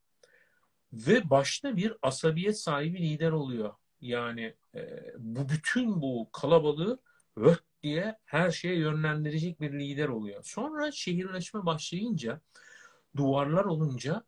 [0.93, 3.75] Ve başta bir asabiyet sahibi lider oluyor.
[4.01, 6.99] Yani e, bu bütün bu kalabalığı
[7.39, 10.45] vöt diye her şeye yönlendirecek bir lider oluyor.
[10.45, 12.41] Sonra şehirleşme başlayınca,
[13.17, 14.25] duvarlar olunca,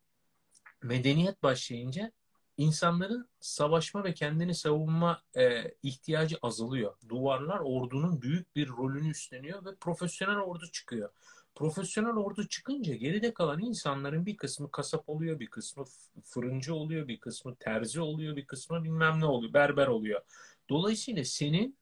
[0.83, 2.13] medeniyet başlayınca
[2.59, 6.95] insanların savaşma ve kendini savunma e, ihtiyacı azalıyor.
[7.09, 11.11] Duvarlar ordunun büyük bir rolünü üstleniyor ve profesyonel ordu çıkıyor.
[11.55, 15.85] Profesyonel ordu çıkınca geride kalan insanların bir kısmı kasap oluyor, bir kısmı
[16.25, 20.21] fırıncı oluyor, bir kısmı terzi oluyor, bir kısmı bilmem ne oluyor, berber oluyor.
[20.69, 21.79] Dolayısıyla senin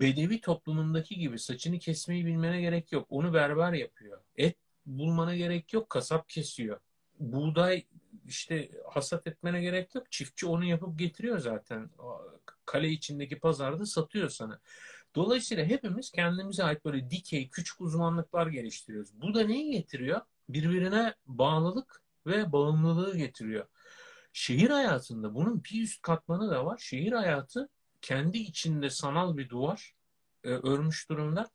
[0.00, 3.06] Bedevi toplumundaki gibi saçını kesmeyi bilmene gerek yok.
[3.10, 4.20] Onu berber yapıyor.
[4.36, 5.90] Et bulmana gerek yok.
[5.90, 6.80] Kasap kesiyor.
[7.20, 7.84] Buğday
[8.28, 10.12] işte hasat etmene gerek yok.
[10.12, 11.90] Çiftçi onu yapıp getiriyor zaten.
[12.66, 14.60] Kale içindeki pazarda satıyor sana.
[15.14, 19.20] Dolayısıyla hepimiz kendimize ait böyle dikey, küçük uzmanlıklar geliştiriyoruz.
[19.20, 20.20] Bu da neyi getiriyor?
[20.48, 23.66] Birbirine bağlılık ve bağımlılığı getiriyor.
[24.32, 26.78] Şehir hayatında bunun bir üst katmanı da var.
[26.78, 27.68] Şehir hayatı
[28.02, 29.94] kendi içinde sanal bir duvar
[30.44, 31.50] e, örmüş durumda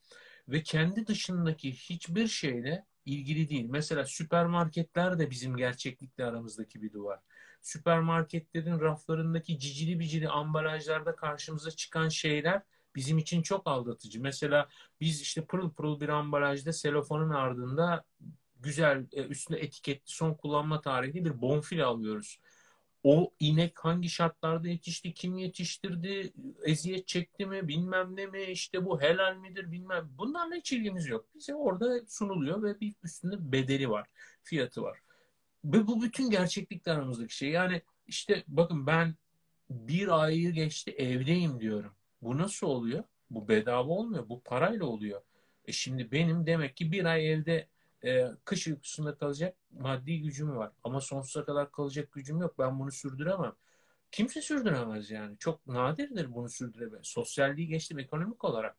[0.47, 3.65] ve kendi dışındaki hiçbir şeyle ilgili değil.
[3.69, 7.19] Mesela süpermarketler de bizim gerçeklikle aramızdaki bir duvar.
[7.61, 12.61] Süpermarketlerin raflarındaki cicili bicili ambalajlarda karşımıza çıkan şeyler
[12.95, 14.21] bizim için çok aldatıcı.
[14.21, 14.69] Mesela
[15.01, 18.03] biz işte pırıl pırıl bir ambalajda selofanın ardında
[18.59, 22.39] güzel e, üstüne etiketli son kullanma tarihli bir bonfile alıyoruz
[23.03, 26.33] o inek hangi şartlarda yetişti, kim yetiştirdi,
[26.63, 30.09] eziyet çekti mi, bilmem ne mi, işte bu helal midir bilmem.
[30.17, 31.25] Bunlarla hiç ilgimiz yok.
[31.35, 34.07] Bize orada sunuluyor ve bir üstünde bedeli var,
[34.43, 34.99] fiyatı var.
[35.65, 37.49] Ve bu bütün gerçeklikle aramızdaki şey.
[37.49, 39.15] Yani işte bakın ben
[39.69, 41.91] bir ayı geçti evdeyim diyorum.
[42.21, 43.03] Bu nasıl oluyor?
[43.29, 44.29] Bu bedava olmuyor.
[44.29, 45.21] Bu parayla oluyor.
[45.65, 47.67] E şimdi benim demek ki bir ay evde
[48.05, 50.71] e, kış uykusunda kalacak maddi gücüm var.
[50.83, 52.59] Ama sonsuza kadar kalacak gücüm yok.
[52.59, 53.53] Ben bunu sürdüremem.
[54.11, 55.37] Kimse sürdüremez yani.
[55.37, 57.01] Çok nadirdir bunu sürdürebilen.
[57.03, 58.75] Sosyalliği geçtim ekonomik olarak.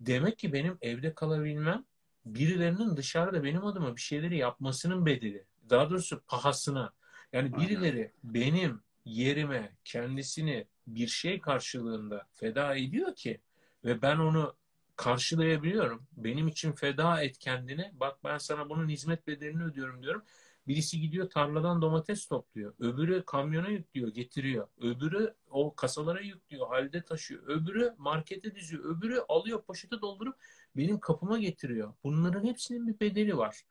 [0.00, 1.84] Demek ki benim evde kalabilmem
[2.26, 5.44] birilerinin dışarıda benim adıma bir şeyleri yapmasının bedeli.
[5.70, 6.92] Daha doğrusu pahasına.
[7.32, 13.40] Yani birileri benim yerime kendisini bir şey karşılığında feda ediyor ki
[13.84, 14.56] ve ben onu
[14.98, 16.06] karşılayabiliyorum.
[16.16, 17.92] Benim için feda et kendine.
[17.94, 20.22] Bak ben sana bunun hizmet bedelini ödüyorum diyorum.
[20.66, 22.74] Birisi gidiyor tarladan domates topluyor.
[22.78, 24.68] Öbürü kamyona yüklüyor, getiriyor.
[24.80, 27.42] Öbürü o kasalara yüklüyor, halde taşıyor.
[27.46, 28.84] Öbürü markete diziyor.
[28.84, 30.36] Öbürü alıyor poşete doldurup
[30.76, 31.94] benim kapıma getiriyor.
[32.04, 33.62] Bunların hepsinin bir bedeli var.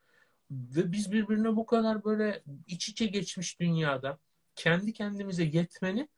[0.51, 4.19] Ve biz birbirine bu kadar böyle iç içe geçmiş dünyada
[4.55, 6.09] kendi kendimize yetmenin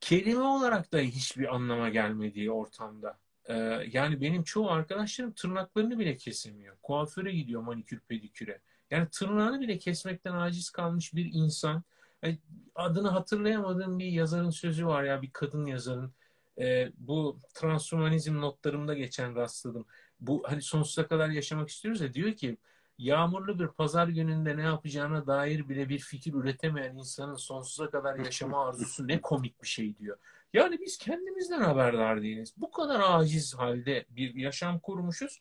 [0.00, 3.54] kelime olarak da hiçbir anlama gelmediği ortamda ee,
[3.92, 6.76] yani benim çoğu arkadaşlarım tırnaklarını bile kesemiyor.
[6.82, 8.60] Kuaföre gidiyor manikür pediküre.
[8.90, 11.82] Yani tırnağını bile kesmekten aciz kalmış bir insan.
[12.22, 12.38] Yani
[12.74, 16.12] adını hatırlayamadığım bir yazarın sözü var ya bir kadın yazarın.
[16.58, 19.86] Ee, bu transhumanizm notlarımda geçen rastladım.
[20.20, 22.56] Bu hani sonsuza kadar yaşamak istiyoruz ya diyor ki
[22.98, 28.68] yağmurlu bir pazar gününde ne yapacağına dair bile bir fikir üretemeyen insanın sonsuza kadar yaşama
[28.68, 30.18] arzusu ne komik bir şey diyor.
[30.52, 32.54] Yani biz kendimizden haberdar değiliz.
[32.56, 35.40] Bu kadar aciz halde bir yaşam kurmuşuz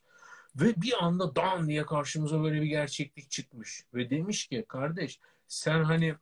[0.55, 5.83] ve bir anda dan diye karşımıza böyle bir gerçeklik çıkmış ve demiş ki kardeş sen
[5.83, 6.15] hani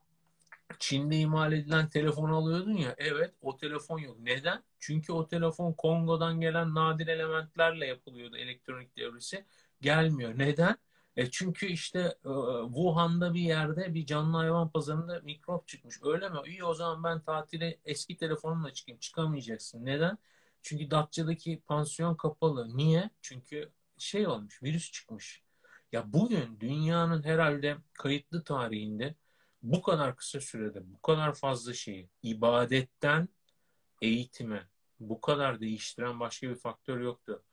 [0.79, 4.17] Çin'de imal edilen telefon alıyordun ya evet o telefon yok.
[4.19, 4.63] Neden?
[4.79, 9.45] Çünkü o telefon Kongo'dan gelen nadir elementlerle yapılıyordu elektronik devresi.
[9.81, 10.33] Gelmiyor.
[10.37, 10.77] Neden?
[11.15, 12.29] E çünkü işte e,
[12.65, 15.99] Wuhan'da bir yerde bir canlı hayvan pazarında mikrop çıkmış.
[16.03, 16.37] Öyle mi?
[16.45, 18.99] İyi o zaman ben tatile eski telefonumla çıkayım.
[18.99, 19.85] Çıkamayacaksın.
[19.85, 20.17] Neden?
[20.61, 22.77] Çünkü Datça'daki pansiyon kapalı.
[22.77, 23.09] Niye?
[23.21, 25.43] Çünkü şey olmuş, virüs çıkmış.
[25.91, 29.15] Ya bugün dünyanın herhalde kayıtlı tarihinde
[29.63, 33.29] bu kadar kısa sürede bu kadar fazla şeyi ibadetten
[34.01, 34.67] eğitime
[34.99, 37.43] bu kadar değiştiren başka bir faktör yoktu.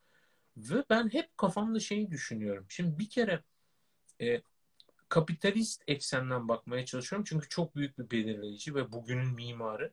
[0.59, 2.67] Ve ben hep kafamda şeyi düşünüyorum.
[2.69, 3.43] Şimdi bir kere
[4.21, 4.43] e,
[5.09, 7.25] kapitalist eksenden bakmaya çalışıyorum.
[7.29, 9.93] Çünkü çok büyük bir belirleyici ve bugünün mimarı.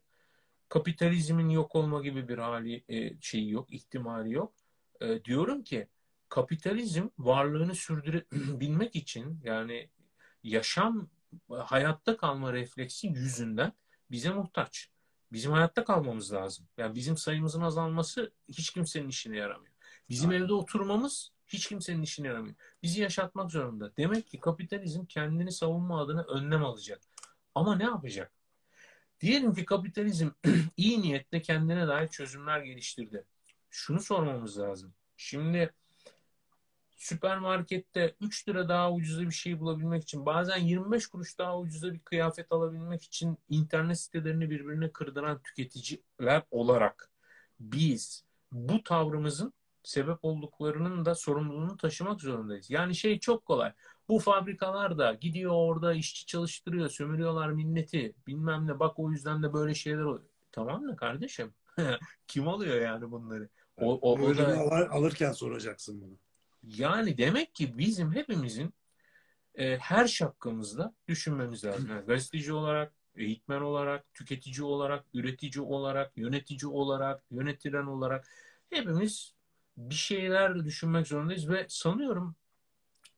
[0.69, 4.53] Kapitalizmin yok olma gibi bir hali e, şeyi yok, ihtimali yok.
[5.01, 5.87] E, diyorum ki
[6.29, 9.89] kapitalizm varlığını sürdürebilmek için yani
[10.43, 11.09] yaşam
[11.49, 13.73] hayatta kalma refleksi yüzünden
[14.11, 14.89] bize muhtaç.
[15.31, 16.67] Bizim hayatta kalmamız lazım.
[16.77, 19.74] Yani bizim sayımızın azalması hiç kimsenin işine yaramıyor.
[20.09, 20.43] Bizim Aynen.
[20.43, 22.55] evde oturmamız hiç kimsenin işine yaramıyor.
[22.83, 23.91] Bizi yaşatmak zorunda.
[23.97, 27.01] Demek ki kapitalizm kendini savunma adına önlem alacak.
[27.55, 28.31] Ama ne yapacak?
[29.21, 30.29] Diyelim ki kapitalizm
[30.77, 33.25] iyi niyetle kendine dair çözümler geliştirdi.
[33.69, 34.93] Şunu sormamız lazım.
[35.17, 35.73] Şimdi
[36.95, 41.99] süpermarkette 3 lira daha ucuza bir şey bulabilmek için bazen 25 kuruş daha ucuza bir
[41.99, 47.09] kıyafet alabilmek için internet sitelerini birbirine kırdıran tüketiciler olarak
[47.59, 49.53] biz bu tavrımızın
[49.85, 52.69] sebep olduklarının da sorumluluğunu taşımak zorundayız.
[52.69, 53.73] Yani şey çok kolay.
[54.09, 58.13] Bu fabrikalar da gidiyor orada işçi çalıştırıyor, sömürüyorlar milleti.
[58.27, 60.29] Bilmem ne bak o yüzden de böyle şeyler oluyor.
[60.51, 61.53] Tamam mı kardeşim?
[62.27, 63.49] Kim alıyor yani bunları?
[63.77, 64.57] O, o, o da...
[64.57, 66.17] alır, alırken soracaksın bunu.
[66.63, 68.73] Yani demek ki bizim hepimizin
[69.55, 71.89] e, her şapkamızda düşünmemiz lazım.
[71.89, 78.27] Yani gazeteci olarak, eğitmen olarak, tüketici olarak, üretici olarak, yönetici olarak, yönetilen olarak
[78.69, 79.34] hepimiz
[79.77, 82.35] bir şeyler düşünmek zorundayız ve sanıyorum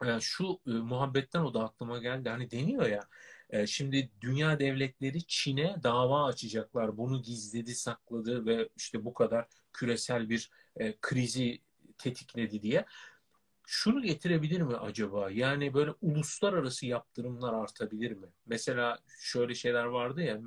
[0.06, 2.30] e, şu e, muhabbetten o da aklıma geldi.
[2.30, 3.08] Hani deniyor ya
[3.50, 6.98] e, şimdi dünya devletleri Çin'e dava açacaklar.
[6.98, 10.52] Bunu gizledi, sakladı ve işte bu kadar küresel bir
[11.02, 11.62] krizi
[11.98, 12.86] tetikledi diye.
[13.70, 15.32] Şunu getirebilir mi acaba?
[15.32, 18.28] Yani böyle uluslararası yaptırımlar artabilir mi?
[18.46, 20.41] Mesela şöyle şeyler vardı ya,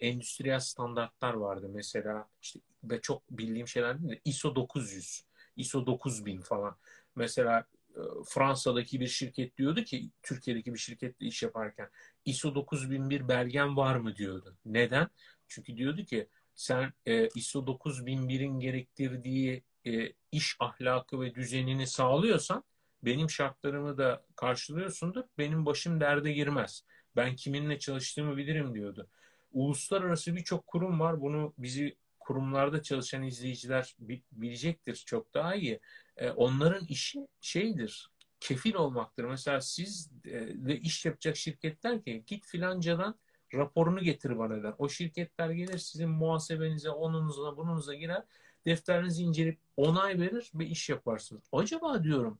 [0.00, 5.24] endüstriyel standartlar vardı mesela işte ve çok bildiğim şeyler değil de ISO 900
[5.56, 6.76] ISO 9000 falan.
[7.16, 11.88] Mesela e, Fransa'daki bir şirket diyordu ki Türkiye'deki bir şirketle iş yaparken
[12.24, 14.56] ISO 9001 belgen var mı diyordu.
[14.64, 15.08] Neden?
[15.48, 22.64] Çünkü diyordu ki sen e, ISO 9001'in gerektirdiği e, iş ahlakı ve düzenini sağlıyorsan
[23.02, 25.24] benim şartlarımı da karşılıyorsundur.
[25.38, 26.84] Benim başım derde girmez.
[27.16, 29.08] Ben kiminle çalıştığımı bilirim diyordu.
[29.52, 31.20] Uluslararası birçok kurum var.
[31.20, 33.96] Bunu bizi kurumlarda çalışan izleyiciler
[34.32, 35.80] bilecektir çok daha iyi.
[36.16, 38.10] E, onların işi şeydir,
[38.40, 39.24] kefil olmaktır.
[39.24, 43.14] Mesela siz de iş yapacak şirketler ki git filancadan
[43.54, 44.74] raporunu getir bana der.
[44.78, 48.22] O şirketler gelir sizin muhasebenize, onunuza, bununuza girer.
[48.66, 51.42] Defterinizi inceleyip onay verir ve iş yaparsınız.
[51.52, 52.38] Acaba diyorum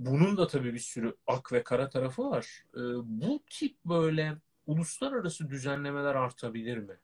[0.00, 2.64] bunun da tabii bir sürü ak ve kara tarafı var.
[2.74, 6.94] E, bu tip böyle uluslararası düzenlemeler artabilir mi?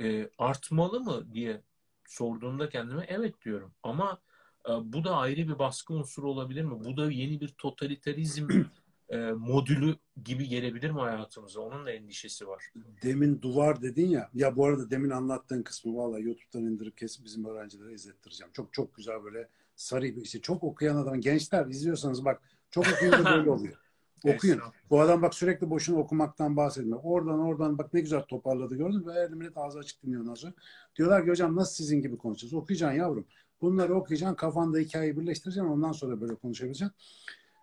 [0.00, 1.62] E, artmalı mı diye
[2.06, 3.72] sorduğumda kendime evet diyorum.
[3.82, 4.20] Ama
[4.68, 6.84] e, bu da ayrı bir baskı unsuru olabilir mi?
[6.84, 8.48] Bu da yeni bir totalitarizm
[9.08, 11.60] e, modülü gibi gelebilir mi hayatımıza?
[11.60, 12.64] Onun da endişesi var.
[13.02, 14.30] Demin duvar dedin ya.
[14.34, 18.52] Ya bu arada demin anlattığın kısmı vallahi YouTube'dan indirip kesip bizim öğrencilere izlettireceğim.
[18.52, 23.24] Çok çok güzel böyle sarı bir işte çok okuyan adam gençler izliyorsanız bak çok okuyunca
[23.24, 23.85] böyle oluyor.
[24.24, 24.60] Okuyun.
[24.90, 27.00] Bu adam bak sürekli boşuna okumaktan bahsetmiyor.
[27.02, 29.14] Oradan oradan bak ne güzel toparladı gördün mü?
[29.14, 30.52] Ve millet ağzı açık dinliyor nasıl.
[30.96, 32.54] Diyorlar ki hocam nasıl sizin gibi konuşacağız?
[32.54, 33.26] Okuyacaksın yavrum.
[33.60, 34.36] Bunları okuyacaksın.
[34.36, 35.70] Kafanda hikayeyi birleştireceksin.
[35.70, 36.94] Ondan sonra böyle konuşabileceksin.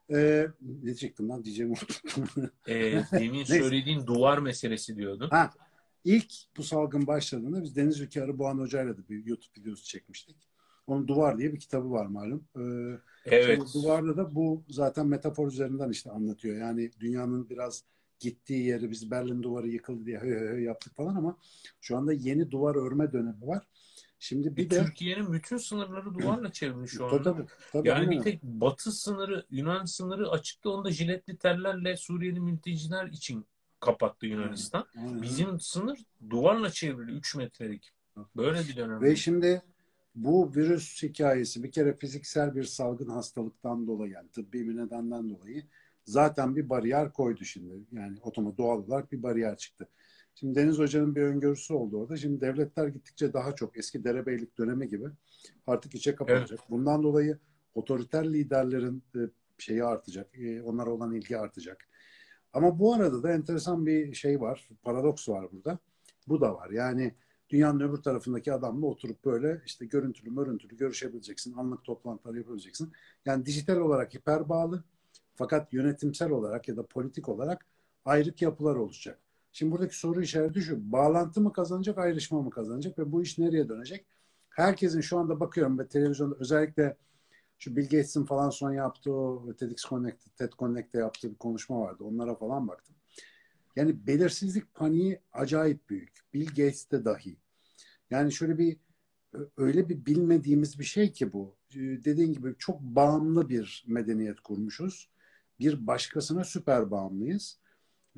[0.09, 1.73] Ee, ne diyecektim lan diyeceğim
[2.67, 2.73] e,
[3.11, 5.29] demin söylediğin duvar meselesi diyordun.
[5.29, 5.51] Ha,
[6.03, 10.52] ilk bu salgın başladığında biz Deniz Ülke Arıboğan Hoca'yla da bir YouTube videosu çekmiştik.
[10.87, 12.47] Onun Duvar diye bir kitabı var malum.
[12.57, 13.61] Ee, evet.
[13.73, 16.57] Duvarda da bu zaten metafor üzerinden işte anlatıyor.
[16.57, 17.83] Yani dünyanın biraz
[18.19, 21.37] gittiği yeri biz Berlin duvarı yıkıldı diye höy höy yaptık falan ama
[21.81, 23.67] şu anda yeni duvar örme dönemi var.
[24.19, 27.23] Şimdi bir e, de Türkiye'nin bütün sınırları duvarla çevrili şu anda.
[27.23, 32.39] Tabii, tabii, yani bir tek batı sınırı, Yunan sınırı açıkta onu da jiletli tellerle Suriyeli
[32.39, 33.45] mülteciler için
[33.79, 34.85] kapattı Yunanistan.
[34.97, 35.21] Aynen.
[35.21, 37.93] Bizim sınır duvarla çevrili 3 metrelik.
[38.35, 39.01] Böyle bir dönem.
[39.01, 39.61] Ve şimdi
[40.15, 45.63] bu virüs hikayesi bir kere fiziksel bir salgın hastalıktan dolayı yani tıbbi bir nedenden dolayı
[46.05, 47.73] zaten bir bariyer koydu şimdi.
[47.91, 49.89] Yani otomatik doğal olarak bir bariyer çıktı.
[50.35, 52.17] Şimdi Deniz Hoca'nın bir öngörüsü oldu orada.
[52.17, 55.07] Şimdi devletler gittikçe daha çok eski derebeylik dönemi gibi
[55.67, 56.59] artık içe kapanacak.
[56.59, 56.69] Evet.
[56.69, 57.39] Bundan dolayı
[57.75, 59.19] otoriter liderlerin e,
[59.57, 60.39] şeyi artacak.
[60.39, 61.87] E, onlara olan ilgi artacak.
[62.53, 64.69] Ama bu arada da enteresan bir şey var.
[64.83, 65.79] Paradoks var burada.
[66.27, 66.69] Bu da var.
[66.69, 67.15] Yani
[67.53, 71.53] dünyanın öbür tarafındaki adamla oturup böyle işte görüntülü mörüntülü görüşebileceksin.
[71.53, 72.91] Anlık toplantılar yapabileceksin.
[73.25, 74.83] Yani dijital olarak hiper bağlı
[75.35, 77.65] fakat yönetimsel olarak ya da politik olarak
[78.05, 79.19] ayrık yapılar oluşacak.
[79.51, 80.91] Şimdi buradaki soru işareti şu.
[80.91, 84.05] Bağlantı mı kazanacak, ayrışma mı kazanacak ve bu iş nereye dönecek?
[84.49, 86.97] Herkesin şu anda bakıyorum ve televizyonda özellikle
[87.59, 92.03] şu Bill Gates'in falan son yaptığı TEDx Connect, TED Connect'te yaptığı bir konuşma vardı.
[92.03, 92.95] Onlara falan baktım.
[93.75, 96.19] Yani belirsizlik paniği acayip büyük.
[96.33, 97.42] Bill Gates'te dahi.
[98.13, 98.77] Yani şöyle bir
[99.57, 101.55] öyle bir bilmediğimiz bir şey ki bu.
[101.75, 105.09] Ee, dediğin gibi çok bağımlı bir medeniyet kurmuşuz.
[105.59, 107.59] Bir başkasına süper bağımlıyız.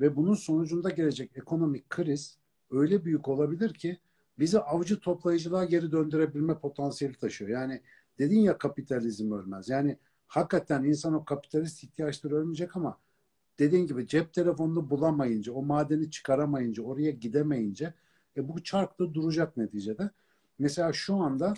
[0.00, 2.38] Ve bunun sonucunda gelecek ekonomik kriz
[2.70, 3.98] öyle büyük olabilir ki
[4.38, 7.50] bizi avcı toplayıcılığa geri döndürebilme potansiyeli taşıyor.
[7.50, 7.80] Yani
[8.18, 9.68] dedin ya kapitalizm ölmez.
[9.68, 12.98] Yani hakikaten insan o kapitalist ihtiyaçları ölmeyecek ama
[13.58, 17.94] dediğin gibi cep telefonunu bulamayınca, o madeni çıkaramayınca, oraya gidemeyince
[18.36, 20.10] e, bu çark da duracak neticede.
[20.58, 21.54] Mesela şu anda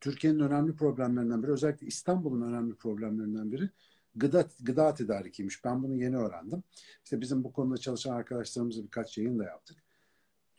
[0.00, 3.70] Türkiye'nin önemli problemlerinden biri, özellikle İstanbul'un önemli problemlerinden biri
[4.14, 5.64] gıda gıda tedarikiymiş.
[5.64, 6.62] Ben bunu yeni öğrendim.
[7.04, 9.76] İşte bizim bu konuda çalışan arkadaşlarımızla birkaç yayın da yaptık.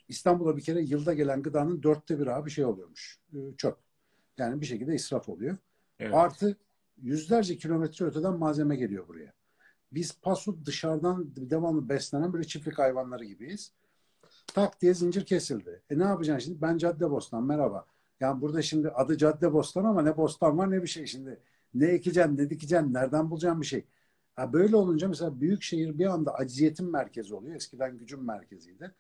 [0.08, 3.20] İstanbul'a bir kere yılda gelen gıdanın dörtte bir abi şey oluyormuş.
[3.34, 3.78] E, çöp.
[4.38, 5.58] Yani bir şekilde israf oluyor.
[6.00, 6.14] Evet.
[6.14, 6.58] Artı
[7.02, 9.34] yüzlerce kilometre öteden malzeme geliyor buraya.
[9.92, 13.72] Biz pasu dışarıdan devamlı beslenen böyle çiftlik hayvanları gibiyiz.
[14.48, 15.82] Tak diye zincir kesildi.
[15.90, 16.62] E ne yapacaksın şimdi?
[16.62, 17.86] Ben Cadde Bostan merhaba.
[18.20, 21.40] Yani burada şimdi adı Cadde Bostan ama ne bostan var ne bir şey şimdi.
[21.74, 23.86] Ne ekeceksin, ne dikeceksin, nereden bulacaksın bir şey.
[24.36, 27.56] Ha böyle olunca mesela büyük şehir bir anda aciziyetin merkezi oluyor.
[27.56, 28.92] Eskiden gücün merkeziydi.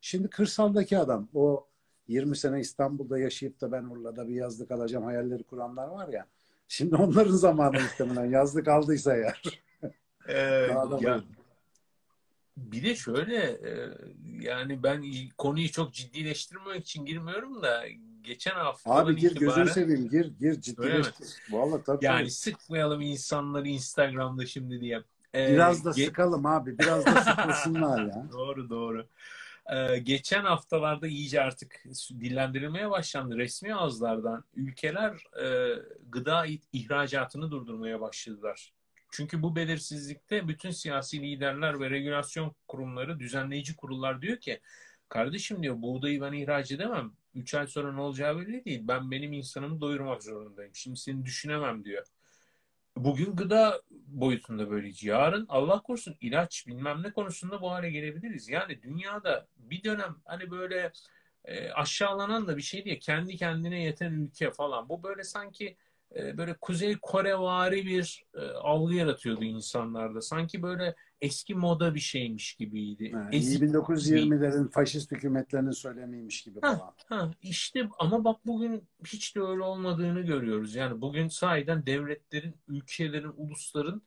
[0.00, 1.66] Şimdi kırsaldaki adam o
[2.08, 6.26] 20 sene İstanbul'da yaşayıp da ben Urla'da bir yazlık alacağım hayalleri kuranlar var ya.
[6.68, 9.42] Şimdi onların zamanı muhtemelen yazlık aldıysa eğer.
[10.28, 10.38] Ee,
[11.00, 11.22] ya,
[12.56, 13.90] bir de şöyle e,
[14.40, 15.04] yani ben
[15.38, 17.84] konuyu çok ciddileştirmek için girmiyorum da
[18.22, 19.56] geçen hafta Abi gir itibaren...
[19.56, 21.28] gözünü seveyim gir gir ciddileştir.
[21.50, 22.04] Valla tabii.
[22.04, 25.02] Yani sıkmayalım insanları Instagram'da şimdi diye.
[25.34, 28.26] Ee, biraz da ge- sıkalım abi biraz da sıkmasınlar ya.
[28.32, 29.06] doğru doğru.
[29.66, 31.84] Ee, geçen haftalarda iyice artık
[32.20, 34.44] dillendirilmeye başlandı resmi ağızlardan.
[34.56, 35.12] Ülkeler
[35.44, 35.76] e,
[36.08, 38.72] gıda ihracatını durdurmaya başladılar.
[39.12, 44.60] Çünkü bu belirsizlikte bütün siyasi liderler ve regülasyon kurumları, düzenleyici kurullar diyor ki
[45.08, 47.12] kardeşim diyor buğdayı ben ihraç edemem.
[47.34, 48.80] Üç ay sonra ne olacağı belli değil.
[48.84, 50.74] Ben benim insanımı doyurmak zorundayım.
[50.74, 52.06] Şimdi seni düşünemem diyor.
[52.96, 55.02] Bugün gıda boyutunda böyleyiz.
[55.04, 58.48] Yarın Allah korusun ilaç bilmem ne konusunda bu hale gelebiliriz.
[58.48, 60.92] Yani dünyada bir dönem hani böyle
[61.44, 64.88] e, aşağılanan da bir şey diye kendi kendine yeten ülke falan.
[64.88, 65.76] Bu böyle sanki
[66.16, 70.20] e, böyle Kuzey Korevari bir e, algı yaratıyordu insanlarda.
[70.20, 73.12] Sanki böyle eski moda bir şeymiş gibiydi.
[73.12, 76.74] Ha, eski 1920'lerin faşist hükümetlerinin söylemiymiş gibi falan.
[76.74, 80.74] Ha, ha, işte ama bak bugün hiç de öyle olmadığını görüyoruz.
[80.74, 84.02] Yani bugün sahiden devletlerin, ülkelerin, ulusların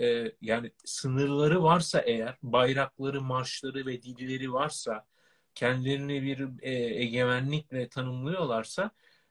[0.00, 5.06] e, yani sınırları varsa eğer, bayrakları, marşları ve dilleri varsa,
[5.54, 8.90] kendilerini bir e, egemenlikle tanımlıyorlarsa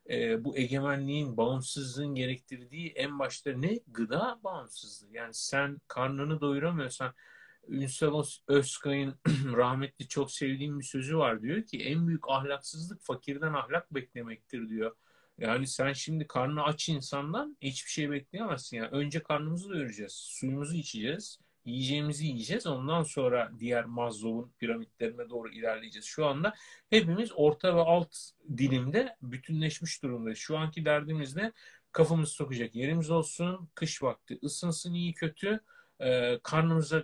[0.10, 3.80] e, bu egemenliğin, bağımsızlığın gerektirdiği en başta ne?
[3.88, 5.14] Gıda bağımsızlığı.
[5.14, 7.14] Yani sen karnını doyuramıyorsan
[7.68, 9.16] Ünsal Özkay'ın
[9.56, 11.42] rahmetli çok sevdiğim bir sözü var.
[11.42, 14.96] Diyor ki en büyük ahlaksızlık fakirden ahlak beklemektir diyor.
[15.38, 18.78] Yani sen şimdi karnı aç insandan hiçbir şey bekleyemezsin.
[18.78, 22.68] Yani önce karnımızı doyuracağız, suyumuzu içeceğiz, yiyeceğimizi yiyeceğiz.
[22.68, 26.06] Ondan sonra diğer Maslow'un piramitlerine doğru ilerleyeceğiz.
[26.06, 26.54] Şu anda
[26.90, 28.16] hepimiz orta ve alt
[28.58, 30.40] dilimde bütünleşmiş durumdayız.
[30.40, 31.52] Şu anki derdimiz ne?
[31.92, 35.60] Kafamızı sokacak yerimiz olsun, kış vakti ısınsın iyi kötü,
[36.00, 37.04] e, karnımıza,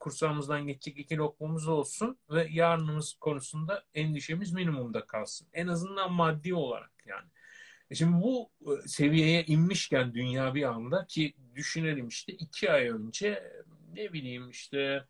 [0.00, 5.48] kursağımızdan geçecek iki lokmamız olsun ve yarınımız konusunda endişemiz minimumda kalsın.
[5.52, 7.28] En azından maddi olarak yani.
[7.90, 13.52] E şimdi bu e, seviyeye inmişken dünya bir anda ki düşünelim işte iki ay önce
[13.94, 15.04] ne bileyim işte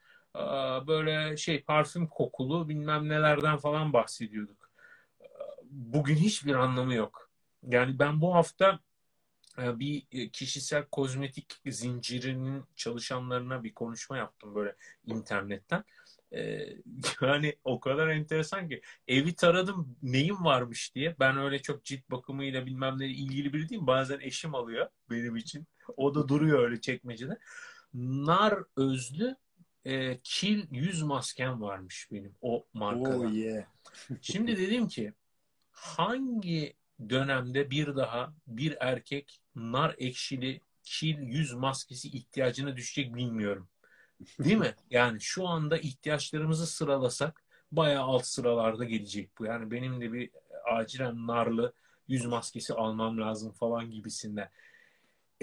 [0.86, 4.70] böyle şey parfüm kokulu bilmem nelerden falan bahsediyorduk.
[5.70, 7.30] Bugün hiçbir anlamı yok.
[7.62, 8.80] Yani ben bu hafta
[9.58, 15.84] e, bir e, kişisel kozmetik zincirinin çalışanlarına bir konuşma yaptım böyle internetten.
[16.34, 16.68] Ee,
[17.22, 21.16] yani o kadar enteresan ki evi taradım neyim varmış diye.
[21.20, 23.86] Ben öyle çok cilt bakımıyla bilmem ne ilgili biri değilim.
[23.86, 25.66] Bazen eşim alıyor benim için.
[25.96, 27.38] O da duruyor öyle çekmecede
[27.94, 29.36] nar özlü
[29.84, 33.18] e, kil yüz maskem varmış benim o markada.
[33.18, 33.64] Oh yeah.
[34.20, 35.12] Şimdi dedim ki
[35.70, 36.74] hangi
[37.08, 43.68] dönemde bir daha bir erkek nar ekşili kil yüz maskesi ihtiyacına düşecek bilmiyorum.
[44.38, 44.74] Değil mi?
[44.90, 49.44] Yani şu anda ihtiyaçlarımızı sıralasak bayağı alt sıralarda gelecek bu.
[49.44, 50.30] Yani benim de bir
[50.72, 51.72] acilen narlı
[52.08, 54.50] yüz maskesi almam lazım falan gibisinden.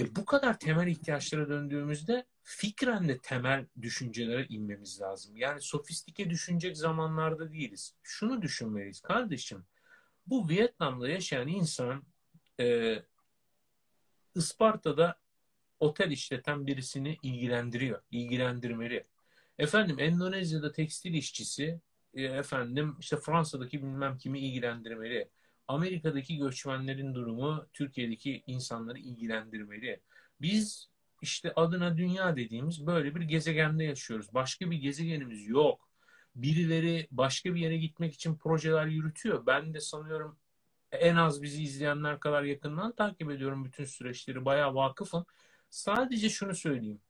[0.02, 5.36] E bu kadar temel ihtiyaçlara döndüğümüzde fikren de temel düşüncelere inmemiz lazım.
[5.36, 7.96] Yani sofistike düşünecek zamanlarda değiliz.
[8.04, 9.66] Şunu düşünmeliyiz kardeşim.
[10.28, 12.04] Bu Vietnam'da yaşayan insan
[12.60, 12.96] e,
[14.36, 15.20] Isparta'da
[15.80, 19.08] otel işleten birisini ilgilendiriyor, ilgilendirmeli.
[19.58, 21.80] Efendim Endonezya'da tekstil işçisi,
[22.14, 25.30] e, efendim işte Fransa'daki bilmem kimi ilgilendirmeli.
[25.72, 30.02] Amerika'daki göçmenlerin durumu Türkiye'deki insanları ilgilendirmeli.
[30.42, 30.90] Biz
[31.22, 34.34] işte adına dünya dediğimiz böyle bir gezegende yaşıyoruz.
[34.34, 35.90] Başka bir gezegenimiz yok.
[36.36, 39.46] Birileri başka bir yere gitmek için projeler yürütüyor.
[39.46, 40.38] Ben de sanıyorum
[40.92, 44.46] en az bizi izleyenler kadar yakından takip ediyorum bütün süreçleri.
[44.46, 45.26] Bayağı vakıfım.
[45.70, 47.02] Sadece şunu söyleyeyim.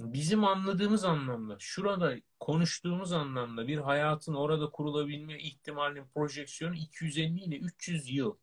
[0.00, 8.10] Bizim anladığımız anlamda, şurada konuştuğumuz anlamda bir hayatın orada kurulabilme ihtimalinin projeksiyonu 250 ile 300
[8.10, 8.34] yıl.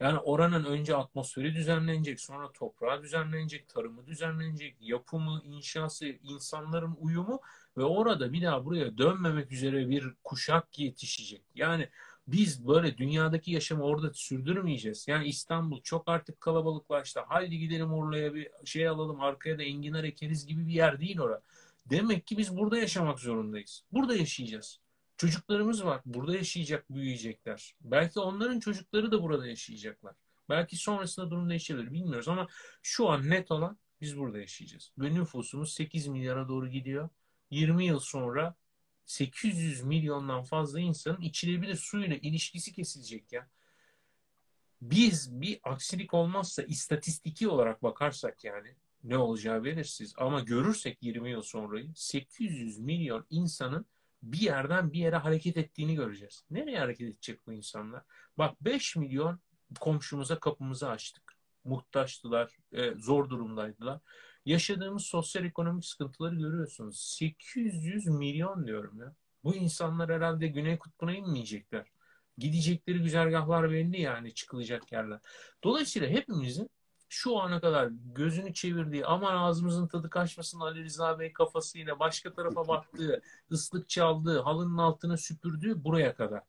[0.00, 7.40] Yani oranın önce atmosferi düzenlenecek, sonra toprağı düzenlenecek, tarımı düzenlenecek, yapımı, inşası, insanların uyumu
[7.76, 11.42] ve orada bir daha buraya dönmemek üzere bir kuşak yetişecek.
[11.54, 11.88] Yani
[12.32, 15.08] biz böyle dünyadaki yaşamı orada sürdürmeyeceğiz.
[15.08, 17.20] Yani İstanbul çok artık kalabalıklaştı.
[17.28, 21.42] Haydi gidelim Urla'ya bir şey alalım, arkaya da enginar ekeriz gibi bir yer değil orada.
[21.90, 23.84] Demek ki biz burada yaşamak zorundayız.
[23.92, 24.80] Burada yaşayacağız.
[25.16, 26.00] Çocuklarımız var.
[26.04, 27.74] Burada yaşayacak, büyüyecekler.
[27.80, 30.14] Belki onların çocukları da burada yaşayacaklar.
[30.48, 31.92] Belki sonrasında durum değişebilir.
[31.92, 32.48] Bilmiyoruz ama
[32.82, 34.92] şu an net olan biz burada yaşayacağız.
[34.98, 37.08] Ve nüfusumuz 8 milyara doğru gidiyor.
[37.50, 38.54] 20 yıl sonra
[39.10, 43.48] 800 milyondan fazla insanın içilebilir suyla ilişkisi kesilecek ya.
[44.82, 50.14] Biz bir aksilik olmazsa istatistiki olarak bakarsak yani ne olacağı belirsiz.
[50.16, 53.86] Ama görürsek 20 yıl sonrayı 800 milyon insanın
[54.22, 56.44] bir yerden bir yere hareket ettiğini göreceğiz.
[56.50, 58.02] Nereye hareket edecek bu insanlar?
[58.38, 59.40] Bak 5 milyon
[59.80, 61.34] komşumuza kapımızı açtık.
[61.64, 64.00] Muhtaçtılar, e, zor durumdaydılar.
[64.46, 67.00] Yaşadığımız sosyal ekonomik sıkıntıları görüyorsunuz.
[67.00, 69.14] 800 milyon diyorum ya.
[69.44, 71.86] Bu insanlar herhalde Güney Kutbu'na inmeyecekler.
[72.38, 75.20] Gidecekleri güzergahlar belli yani çıkılacak yerler.
[75.64, 76.70] Dolayısıyla hepimizin
[77.08, 82.68] şu ana kadar gözünü çevirdiği aman ağzımızın tadı kaçmasın Ali Rıza Bey kafasıyla başka tarafa
[82.68, 83.22] baktığı,
[83.52, 86.42] ıslık çaldığı, halının altına süpürdüğü buraya kadar.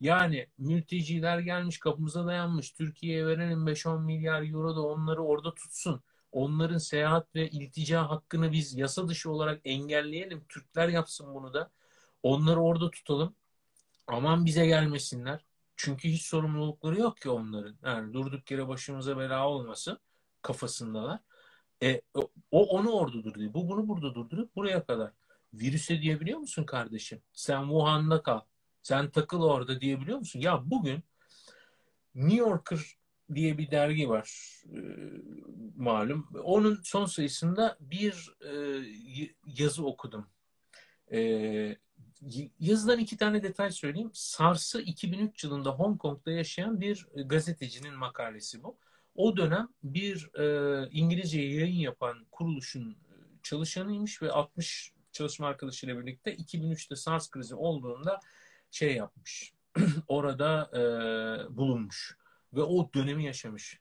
[0.00, 2.72] Yani mülteciler gelmiş kapımıza dayanmış.
[2.72, 6.02] Türkiye'ye verelim 5-10 milyar euro da onları orada tutsun.
[6.36, 10.44] Onların seyahat ve iltica hakkını biz yasa dışı olarak engelleyelim.
[10.48, 11.70] Türkler yapsın bunu da.
[12.22, 13.34] Onları orada tutalım.
[14.06, 15.44] Aman bize gelmesinler.
[15.76, 17.76] Çünkü hiç sorumlulukları yok ki onların.
[17.84, 19.98] Yani durduk yere başımıza bela olmasın
[20.42, 21.20] kafasındalar.
[21.82, 22.02] E,
[22.50, 23.54] o onu orada durduruyor.
[23.54, 24.48] Bu bunu burada durduruyor.
[24.56, 25.12] Buraya kadar.
[25.54, 27.22] Virüse diyebiliyor musun kardeşim?
[27.32, 28.40] Sen Wuhan'da kal.
[28.82, 30.40] Sen takıl orada diyebiliyor musun?
[30.40, 31.04] Ya bugün
[32.14, 32.96] New Yorker
[33.34, 34.78] diye bir dergi var e,
[35.76, 36.28] malum.
[36.44, 38.52] Onun son sayısında bir e,
[39.46, 40.26] yazı okudum.
[41.12, 41.76] E,
[42.60, 44.10] yazıdan iki tane detay söyleyeyim.
[44.12, 48.78] Sars'ı 2003 yılında Hong Kong'da yaşayan bir gazetecinin makalesi bu.
[49.14, 52.96] O dönem bir e, İngilizce yayın yapan kuruluşun
[53.42, 58.20] çalışanıymış ve 60 çalışma arkadaşıyla birlikte 2003'te SARS krizi olduğunda
[58.70, 59.52] şey yapmış.
[60.08, 60.80] orada e,
[61.56, 62.16] bulunmuş
[62.56, 63.80] ve o dönemi yaşamış.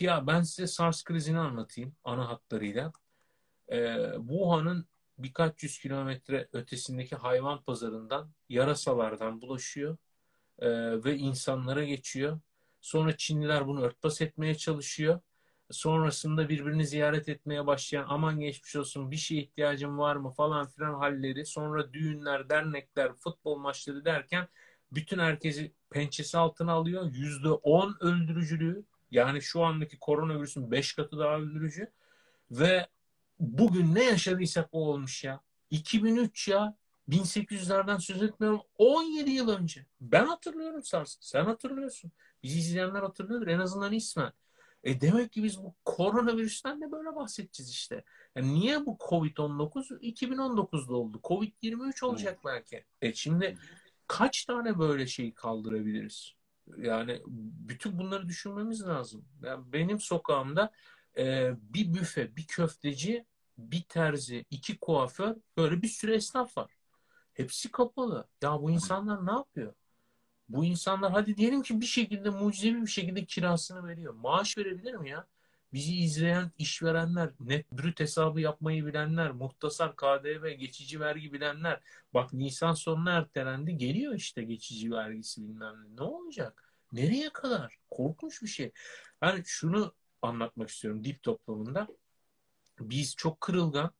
[0.00, 2.92] Ya ben size SARS krizini anlatayım ana hatlarıyla.
[3.68, 4.88] E, Wuhan'ın
[5.18, 9.96] birkaç yüz kilometre ötesindeki hayvan pazarından yarasalardan bulaşıyor
[10.58, 10.68] e,
[11.04, 12.40] ve insanlara geçiyor.
[12.80, 15.20] Sonra Çinliler bunu örtbas etmeye çalışıyor.
[15.70, 20.94] Sonrasında birbirini ziyaret etmeye başlayan aman geçmiş olsun bir şeye ihtiyacım var mı falan filan
[20.94, 21.46] halleri.
[21.46, 24.48] Sonra düğünler, dernekler, futbol maçları derken
[24.92, 27.10] bütün herkesi pençesi altına alıyor.
[27.12, 31.90] Yüzde on öldürücülüğü yani şu andaki koronavirüsün beş katı daha öldürücü
[32.50, 32.86] ve
[33.40, 35.40] bugün ne yaşadıysak o olmuş ya.
[35.70, 36.76] 2003 ya
[37.08, 39.86] 1800'lerden söz etmiyorum 17 yıl önce.
[40.00, 41.16] Ben hatırlıyorum SARS.
[41.20, 42.12] Sen hatırlıyorsun.
[42.42, 44.32] Bizi izleyenler hatırlıyordur en azından ismen.
[44.84, 48.04] E demek ki biz bu koronavirüsten de böyle bahsedeceğiz işte.
[48.36, 51.20] Yani niye bu Covid-19 2019'da oldu?
[51.24, 52.84] Covid-23 olacak belki.
[53.02, 53.56] E şimdi
[54.08, 56.32] kaç tane böyle şeyi kaldırabiliriz?
[56.78, 57.22] Yani
[57.68, 59.24] bütün bunları düşünmemiz lazım.
[59.42, 60.72] Yani benim sokağımda
[61.18, 63.26] e, bir büfe, bir köfteci,
[63.58, 66.72] bir terzi, iki kuaför böyle bir sürü esnaf var.
[67.34, 68.28] Hepsi kapalı.
[68.42, 69.74] Ya bu insanlar ne yapıyor?
[70.48, 74.14] Bu insanlar hadi diyelim ki bir şekilde mucizevi bir şekilde kirasını veriyor.
[74.14, 75.26] Maaş verebilir mi ya?
[75.76, 81.80] Bizi izleyen işverenler, net brüt hesabı yapmayı bilenler, muhtasar KDV, geçici vergi bilenler.
[82.14, 83.76] Bak Nisan sonuna ertelendi.
[83.76, 85.96] Geliyor işte geçici vergisi bilmem ne.
[85.96, 86.72] Ne olacak?
[86.92, 87.76] Nereye kadar?
[87.90, 88.72] Korkunç bir şey.
[89.22, 91.88] Yani şunu anlatmak istiyorum dip toplamında.
[92.80, 93.90] Biz çok kırılgan,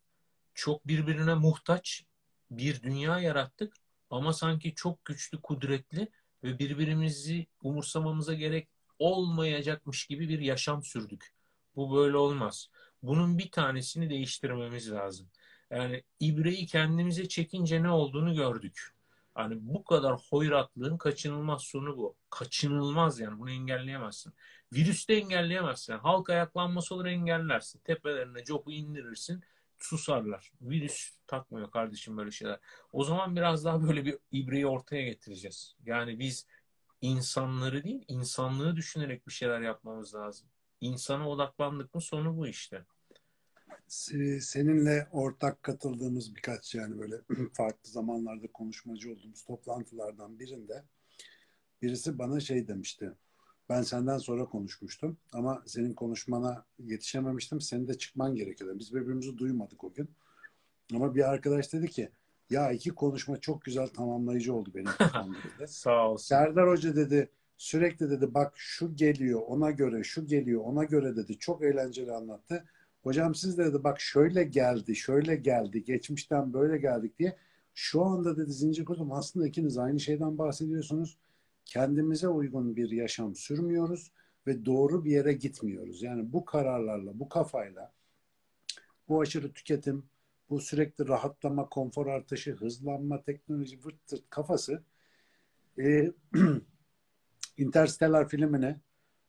[0.54, 2.04] çok birbirine muhtaç
[2.50, 3.74] bir dünya yarattık
[4.10, 6.08] ama sanki çok güçlü, kudretli
[6.44, 8.68] ve birbirimizi umursamamıza gerek
[8.98, 11.35] olmayacakmış gibi bir yaşam sürdük.
[11.76, 12.70] Bu böyle olmaz.
[13.02, 15.28] Bunun bir tanesini değiştirmemiz lazım.
[15.70, 18.94] Yani ibreyi kendimize çekince ne olduğunu gördük.
[19.34, 22.16] Hani bu kadar hoyratlığın kaçınılmaz sonu bu.
[22.30, 24.32] Kaçınılmaz yani bunu engelleyemezsin.
[24.72, 25.92] Virüste engelleyemezsin.
[25.92, 27.80] Halk ayaklanması olur engellersin.
[27.84, 29.42] Tepelerine copu indirirsin
[29.78, 30.52] susarlar.
[30.60, 32.58] Virüs takmıyor kardeşim böyle şeyler.
[32.92, 35.76] O zaman biraz daha böyle bir ibreyi ortaya getireceğiz.
[35.86, 36.46] Yani biz
[37.00, 40.48] insanları değil, insanlığı düşünerek bir şeyler yapmamız lazım.
[40.80, 42.84] İnsana odaklandık mı sonu bu işte.
[44.40, 47.16] Seninle ortak katıldığımız birkaç yani böyle
[47.52, 50.84] farklı zamanlarda konuşmacı olduğumuz toplantılardan birinde
[51.82, 53.12] birisi bana şey demişti.
[53.68, 57.60] Ben senden sonra konuşmuştum ama senin konuşmana yetişememiştim.
[57.60, 58.78] Senin de çıkman gerekiyordu.
[58.78, 60.10] Biz birbirimizi duymadık o gün.
[60.94, 62.10] Ama bir arkadaş dedi ki
[62.50, 64.86] ya iki konuşma çok güzel tamamlayıcı oldu benim
[65.58, 65.68] dedi.
[65.68, 66.26] Sağ olsun.
[66.26, 71.38] Serdar Hoca dedi sürekli dedi bak şu geliyor ona göre şu geliyor ona göre dedi.
[71.38, 72.64] Çok eğlenceli anlattı.
[73.02, 77.36] Hocam siz de dedi bak şöyle geldi şöyle geldi geçmişten böyle geldik diye.
[77.74, 81.18] Şu anda dedi zincir kurdum aslında ikiniz aynı şeyden bahsediyorsunuz.
[81.64, 84.12] Kendimize uygun bir yaşam sürmüyoruz
[84.46, 86.02] ve doğru bir yere gitmiyoruz.
[86.02, 87.92] Yani bu kararlarla, bu kafayla
[89.08, 90.04] bu aşırı tüketim,
[90.50, 94.82] bu sürekli rahatlama, konfor artışı, hızlanma, teknoloji, vırt tırt kafası
[95.78, 96.12] e,
[97.56, 98.76] Interstellar filmini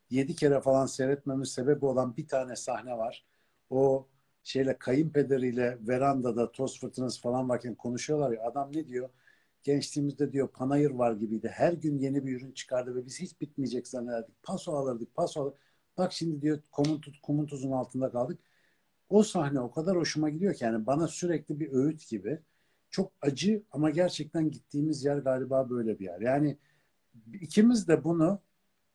[0.10, 3.26] yedi kere falan seyretmemiz sebebi olan bir tane sahne var.
[3.70, 4.08] O
[4.44, 9.10] şeyle kayınpederiyle verandada toz fırtınası falan varken konuşuyorlar ya adam ne diyor?
[9.64, 11.50] Gençliğimizde diyor panayır var gibiydi.
[11.54, 14.44] Her gün yeni bir ürün çıkardı ve biz hiç bitmeyecek zannederdik.
[14.44, 15.60] Paso alırdık, paso alırdık.
[15.98, 18.40] Bak şimdi diyor kumun, kumun tuzun altında kaldık
[19.10, 22.40] o sahne o kadar hoşuma gidiyor ki yani bana sürekli bir öğüt gibi.
[22.90, 26.22] Çok acı ama gerçekten gittiğimiz yer galiba böyle bir yer.
[26.22, 26.58] Yani
[27.42, 28.40] ikimiz de bunu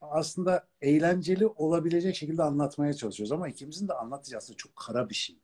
[0.00, 5.36] aslında eğlenceli olabilecek şekilde anlatmaya çalışıyoruz ama ikimizin de anlatacağı çok kara bir şey.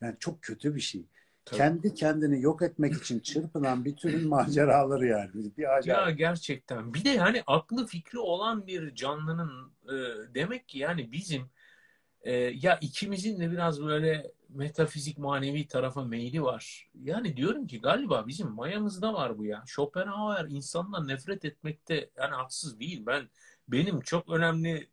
[0.00, 1.04] Yani çok kötü bir şey.
[1.44, 1.58] Tabii.
[1.58, 5.30] Kendi kendini yok etmek için çırpınan bir türün maceraları yani.
[5.58, 6.06] Bir acayip.
[6.06, 6.94] Ya gerçekten.
[6.94, 9.94] Bir de yani aklı fikri olan bir canlının e,
[10.34, 11.42] demek ki yani bizim
[12.22, 16.90] e, ya ikimizin de biraz böyle metafizik manevi tarafa meyli var.
[16.94, 19.64] Yani diyorum ki galiba bizim mayamızda var bu ya.
[19.66, 23.06] Schopenhauer insanla nefret etmekte yani haksız değil.
[23.06, 23.28] Ben
[23.68, 24.88] benim çok önemli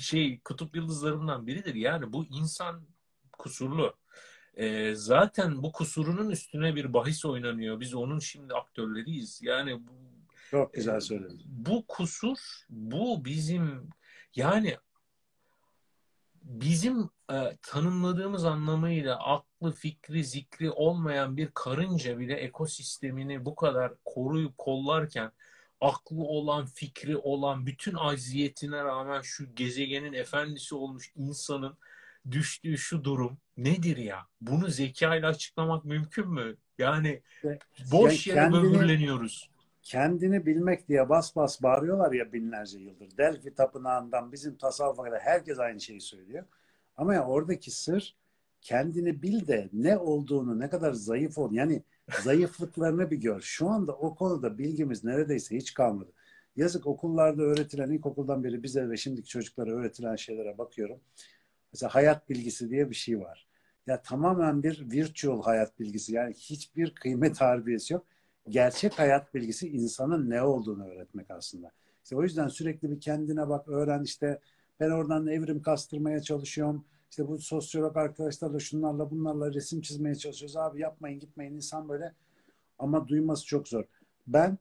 [0.00, 1.74] şey kutup yıldızlarımdan biridir.
[1.74, 2.82] Yani bu insan
[3.32, 3.94] kusurlu.
[4.54, 7.80] E, zaten bu kusurunun üstüne bir bahis oynanıyor.
[7.80, 9.40] Biz onun şimdi aktörleriyiz.
[9.42, 9.92] Yani bu
[10.50, 11.38] çok güzel söyledin.
[11.38, 12.38] E, bu kusur,
[12.70, 13.90] bu bizim
[14.36, 14.76] yani
[16.44, 24.58] bizim e, tanımladığımız anlamıyla aklı, fikri, zikri olmayan bir karınca bile ekosistemini bu kadar koruyup
[24.58, 25.32] kollarken
[25.80, 31.76] aklı olan, fikri olan, bütün aziyetine rağmen şu gezegenin efendisi olmuş insanın
[32.30, 34.26] düştüğü şu durum nedir ya?
[34.40, 36.56] Bunu zekayla açıklamak mümkün mü?
[36.78, 37.22] Yani
[37.92, 39.51] boş yere kendini, böbürleniyoruz.
[39.82, 43.16] Kendini bilmek diye bas bas bağırıyorlar ya binlerce yıldır.
[43.16, 46.44] Delphi tapınağından bizim tasavvufa kadar herkes aynı şeyi söylüyor.
[46.96, 48.16] Ama ya oradaki sır
[48.60, 51.52] kendini bil de ne olduğunu, ne kadar zayıf ol.
[51.52, 51.82] Yani
[52.22, 53.40] zayıflıklarını bir gör.
[53.40, 56.12] Şu anda o konuda bilgimiz neredeyse hiç kalmadı.
[56.56, 61.00] Yazık okullarda öğretilen, ilkokuldan beri bize ve şimdiki çocuklara öğretilen şeylere bakıyorum.
[61.72, 63.48] Mesela hayat bilgisi diye bir şey var.
[63.86, 66.14] Ya tamamen bir virtual hayat bilgisi.
[66.14, 68.06] Yani hiçbir kıymet harbiyesi yok.
[68.48, 71.70] Gerçek hayat bilgisi insanın ne olduğunu öğretmek aslında.
[72.04, 74.40] İşte o yüzden sürekli bir kendine bak, öğren işte
[74.80, 76.84] ben oradan evrim kastırmaya çalışıyorum.
[77.10, 80.56] İşte bu sosyolog arkadaşlarla şunlarla bunlarla resim çizmeye çalışıyoruz.
[80.56, 82.14] Abi yapmayın gitmeyin insan böyle
[82.78, 83.84] ama duyması çok zor.
[84.26, 84.58] Ben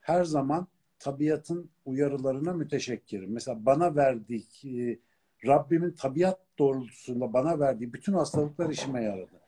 [0.00, 0.66] her zaman
[0.98, 3.32] tabiatın uyarılarına müteşekkirim.
[3.32, 5.00] Mesela bana verdiği
[5.46, 9.40] Rabbimin tabiat doğrultusunda bana verdiği bütün hastalıklar işime yaradı.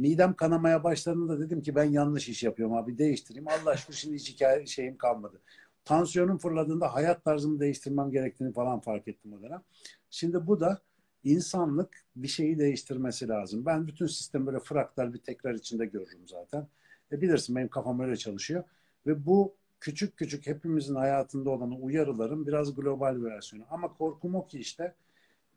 [0.00, 3.48] Midem kanamaya başladığında dedim ki ben yanlış iş yapıyorum abi değiştireyim.
[3.48, 5.40] Allah aşkına şimdi hiç hikaye şeyim kalmadı.
[5.84, 9.62] Tansiyonum fırladığında hayat tarzımı değiştirmem gerektiğini falan fark ettim o dönem.
[10.10, 10.80] Şimdi bu da
[11.24, 13.66] insanlık bir şeyi değiştirmesi lazım.
[13.66, 16.66] Ben bütün sistemi böyle fraktal bir tekrar içinde görürüm zaten.
[17.12, 18.64] E bilirsin benim kafam öyle çalışıyor.
[19.06, 23.66] Ve bu küçük küçük hepimizin hayatında olan uyarıların biraz global versiyonu.
[23.70, 24.94] Ama korkum o ki işte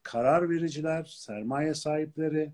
[0.03, 2.51] karar vericiler, sermaye sahipleri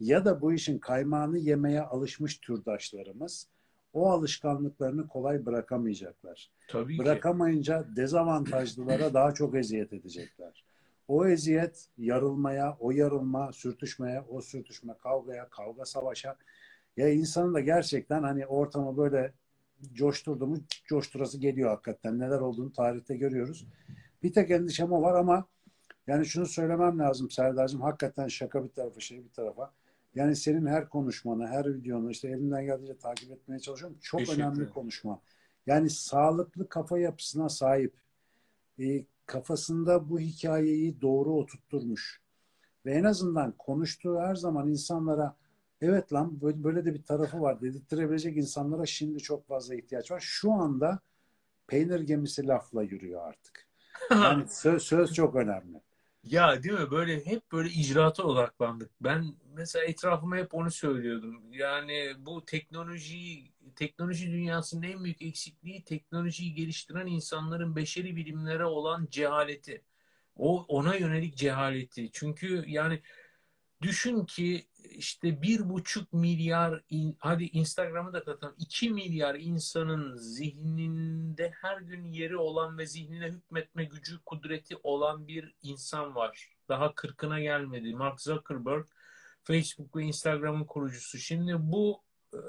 [0.00, 3.46] ya da bu işin kaymağını yemeye alışmış türdaşlarımız
[3.92, 6.50] o alışkanlıklarını kolay bırakamayacaklar.
[6.68, 7.96] Tabii Bırakamayınca ki.
[7.96, 10.64] dezavantajlılara daha çok eziyet edecekler.
[11.08, 16.36] O eziyet yarılmaya, o yarılma, sürtüşmeye, o sürtüşme kavgaya, kavga savaşa.
[16.96, 19.32] Ya insanın da gerçekten hani ortamı böyle
[19.92, 22.18] coşturdu mu coşturası geliyor hakikaten.
[22.18, 23.66] Neler olduğunu tarihte görüyoruz.
[24.22, 25.46] Bir tek endişem o var ama
[26.06, 27.80] yani şunu söylemem lazım Serdar'cığım.
[27.80, 29.72] Hakikaten şaka bir tarafa, şey bir tarafa.
[30.18, 33.98] Yani senin her konuşmanı, her videonu işte elimden geldiğince takip etmeye çalışıyorum.
[34.02, 34.72] Çok Teşekkür önemli ederim.
[34.74, 35.20] konuşma.
[35.66, 37.94] Yani sağlıklı kafa yapısına sahip.
[38.80, 42.20] E, kafasında bu hikayeyi doğru oturtturmuş.
[42.86, 45.36] Ve en azından konuştuğu her zaman insanlara
[45.80, 50.20] evet lan böyle de bir tarafı var dedirttirebilecek insanlara şimdi çok fazla ihtiyaç var.
[50.20, 51.00] Şu anda
[51.66, 53.66] peynir gemisi lafla yürüyor artık.
[54.10, 55.80] Yani söz, söz çok önemli.
[56.24, 56.90] Ya değil mi?
[56.90, 58.90] Böyle hep böyle icraata odaklandık.
[59.00, 59.24] Ben
[59.58, 61.52] mesela etrafıma hep onu söylüyordum.
[61.52, 69.82] Yani bu teknolojiyi teknoloji dünyasının en büyük eksikliği teknolojiyi geliştiren insanların beşeri bilimlere olan cehaleti.
[70.36, 72.10] O ona yönelik cehaleti.
[72.12, 73.02] Çünkü yani
[73.82, 76.82] düşün ki işte bir buçuk milyar
[77.18, 83.84] hadi Instagram'ı da katalım iki milyar insanın zihninde her gün yeri olan ve zihnine hükmetme
[83.84, 86.56] gücü kudreti olan bir insan var.
[86.68, 87.94] Daha kırkına gelmedi.
[87.94, 88.86] Mark Zuckerberg
[89.48, 91.18] Facebook ve Instagram'ın kurucusu.
[91.18, 92.02] Şimdi bu
[92.34, 92.40] e,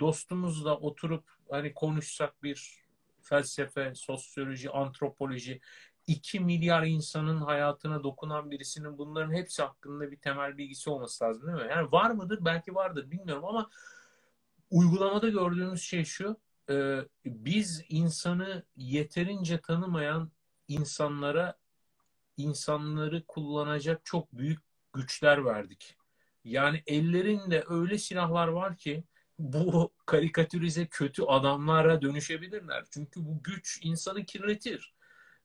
[0.00, 2.86] dostumuzla oturup hani konuşsak bir
[3.22, 5.60] felsefe, sosyoloji, antropoloji
[6.06, 11.66] 2 milyar insanın hayatına dokunan birisinin bunların hepsi hakkında bir temel bilgisi olması lazım değil
[11.66, 11.70] mi?
[11.70, 12.38] Yani var mıdır?
[12.44, 13.70] Belki vardır bilmiyorum ama
[14.70, 16.36] uygulamada gördüğümüz şey şu
[16.70, 20.30] e, biz insanı yeterince tanımayan
[20.68, 21.58] insanlara
[22.36, 24.60] insanları kullanacak çok büyük
[24.92, 25.95] güçler verdik.
[26.46, 29.04] Yani ellerinde öyle silahlar var ki
[29.38, 32.84] bu karikatürize kötü adamlara dönüşebilirler.
[32.90, 34.94] Çünkü bu güç insanı kirletir.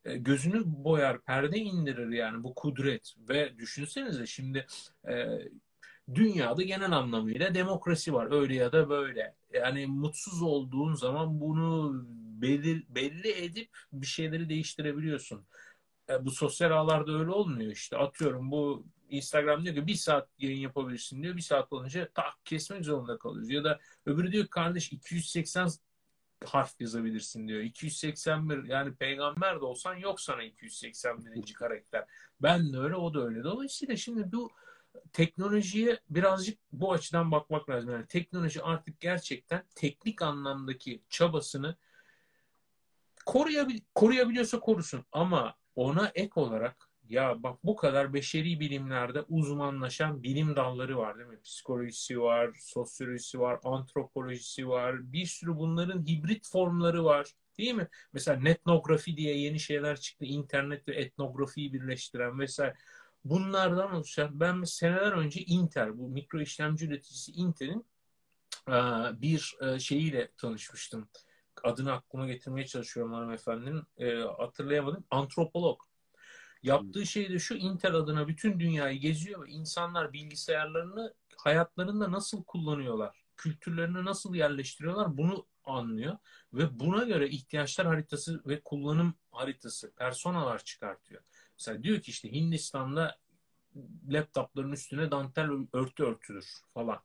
[0.06, 3.14] E, gözünü boyar, perde indirir yani bu kudret.
[3.30, 4.68] Ve düşünsenize şimdi
[5.08, 5.40] e,
[6.16, 8.32] dünyada genel anlamıyla demokrasi var.
[8.32, 9.36] Öyle ya da böyle.
[9.54, 12.02] Yani mutsuz olduğun zaman bunu
[12.42, 15.46] belli, belli edip bir şeyleri değiştirebiliyorsun.
[16.10, 17.98] E, bu sosyal ağlarda öyle olmuyor işte.
[17.98, 21.36] Atıyorum bu Instagram diyor ki bir saat yayın yapabilirsin diyor.
[21.36, 23.50] Bir saat olunca tak kesmek zorunda kalıyoruz.
[23.50, 25.70] Ya da öbürü diyor kardeş 280
[26.46, 27.62] harf yazabilirsin diyor.
[27.62, 31.54] 281 yani peygamber de olsan yok sana 281.
[31.54, 32.06] karakter.
[32.42, 33.44] Ben de öyle o da öyle.
[33.44, 34.52] Dolayısıyla şimdi bu
[35.14, 37.92] teknolojiye birazcık bu açıdan bakmak lazım.
[37.92, 41.76] Yani teknoloji artık gerçekten teknik anlamdaki çabasını
[43.26, 50.56] koruyabil koruyabiliyorsa korusun ama ona ek olarak ya bak bu kadar beşeri bilimlerde uzmanlaşan bilim
[50.56, 51.42] dalları var değil mi?
[51.44, 55.14] Psikolojisi var, sosyolojisi var, antropolojisi var.
[55.14, 57.28] Bir sürü bunların hibrit formları var.
[57.58, 57.88] Değil mi?
[58.14, 60.26] Mesela netnografi diye yeni şeyler çıktı.
[60.26, 62.76] İnternet ve etnografiyi birleştiren vesaire.
[63.26, 67.86] Bunlardan oluşan ben seneler önce Intel, bu mikro işlemci üreticisi Intel'in
[69.22, 71.10] bir şeyiyle tanışmıştım.
[71.64, 73.84] Adını aklıma getirmeye çalışıyorum hanımefendinin.
[74.38, 75.04] Hatırlayamadım.
[75.12, 75.82] Antropolog
[76.64, 83.24] Yaptığı şey de şu Intel adına bütün dünyayı geziyor ve insanlar bilgisayarlarını hayatlarında nasıl kullanıyorlar,
[83.38, 86.18] kültürlerini nasıl yerleştiriyorlar bunu anlıyor
[86.54, 91.22] ve buna göre ihtiyaçlar haritası ve kullanım haritası, personalar çıkartıyor.
[91.60, 93.18] Mesela diyor ki işte Hindistan'da
[94.10, 97.00] laptopların üstüne dantel örtü örtülür falan.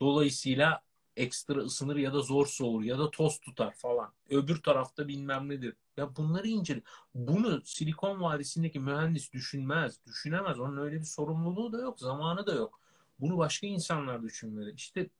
[0.00, 0.82] Dolayısıyla
[1.16, 4.12] ekstra ısınır ya da zor soğur ya da toz tutar falan.
[4.30, 5.74] Öbür tarafta bilmem nedir.
[5.96, 6.82] Ya bunları incele.
[7.14, 10.60] Bunu Silikon Vadisi'ndeki mühendis düşünmez, düşünemez.
[10.60, 12.80] Onun öyle bir sorumluluğu da yok, zamanı da yok.
[13.20, 14.74] Bunu başka insanlar düşünmeli.
[14.74, 15.10] İşte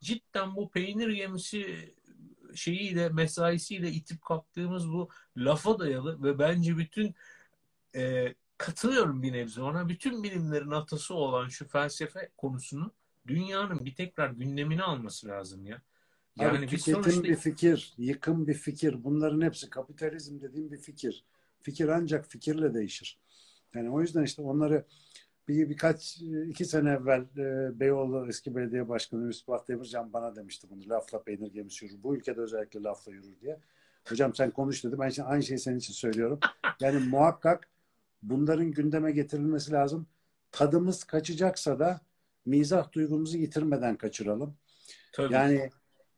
[0.00, 1.94] cidden bu peynir gemisi
[2.54, 7.14] şeyiyle, mesaisiyle itip kalktığımız bu lafa dayalı ve bence bütün
[7.94, 9.88] e, katılıyorum bir nebze ona.
[9.88, 12.90] Bütün bilimlerin atası olan şu felsefe konusunu
[13.26, 15.82] dünyanın bir tekrar gündemini alması lazım ya.
[16.36, 17.24] Yani Abi, tüketim sonuçta...
[17.24, 19.04] bir fikir, yıkım bir fikir.
[19.04, 21.24] Bunların hepsi kapitalizm dediğim bir fikir.
[21.62, 23.18] Fikir ancak fikirle değişir.
[23.74, 24.84] Yani o yüzden işte onları
[25.48, 26.16] bir birkaç
[26.48, 30.88] iki sene evvel e, Beyoğlu eski belediye başkanı Müsbah Demircan bana demişti bunu.
[30.88, 32.02] Lafla peynir gemisi yürür.
[32.02, 33.60] Bu ülkede özellikle lafla yürür diye.
[34.08, 34.98] Hocam sen konuş dedi.
[34.98, 36.40] Ben şimdi aynı şeyi senin için söylüyorum.
[36.80, 37.68] Yani muhakkak
[38.22, 40.06] bunların gündeme getirilmesi lazım.
[40.52, 42.00] Tadımız kaçacaksa da
[42.46, 44.56] mizah duygumuzu yitirmeden kaçıralım.
[45.12, 45.34] Tabii.
[45.34, 45.70] Yani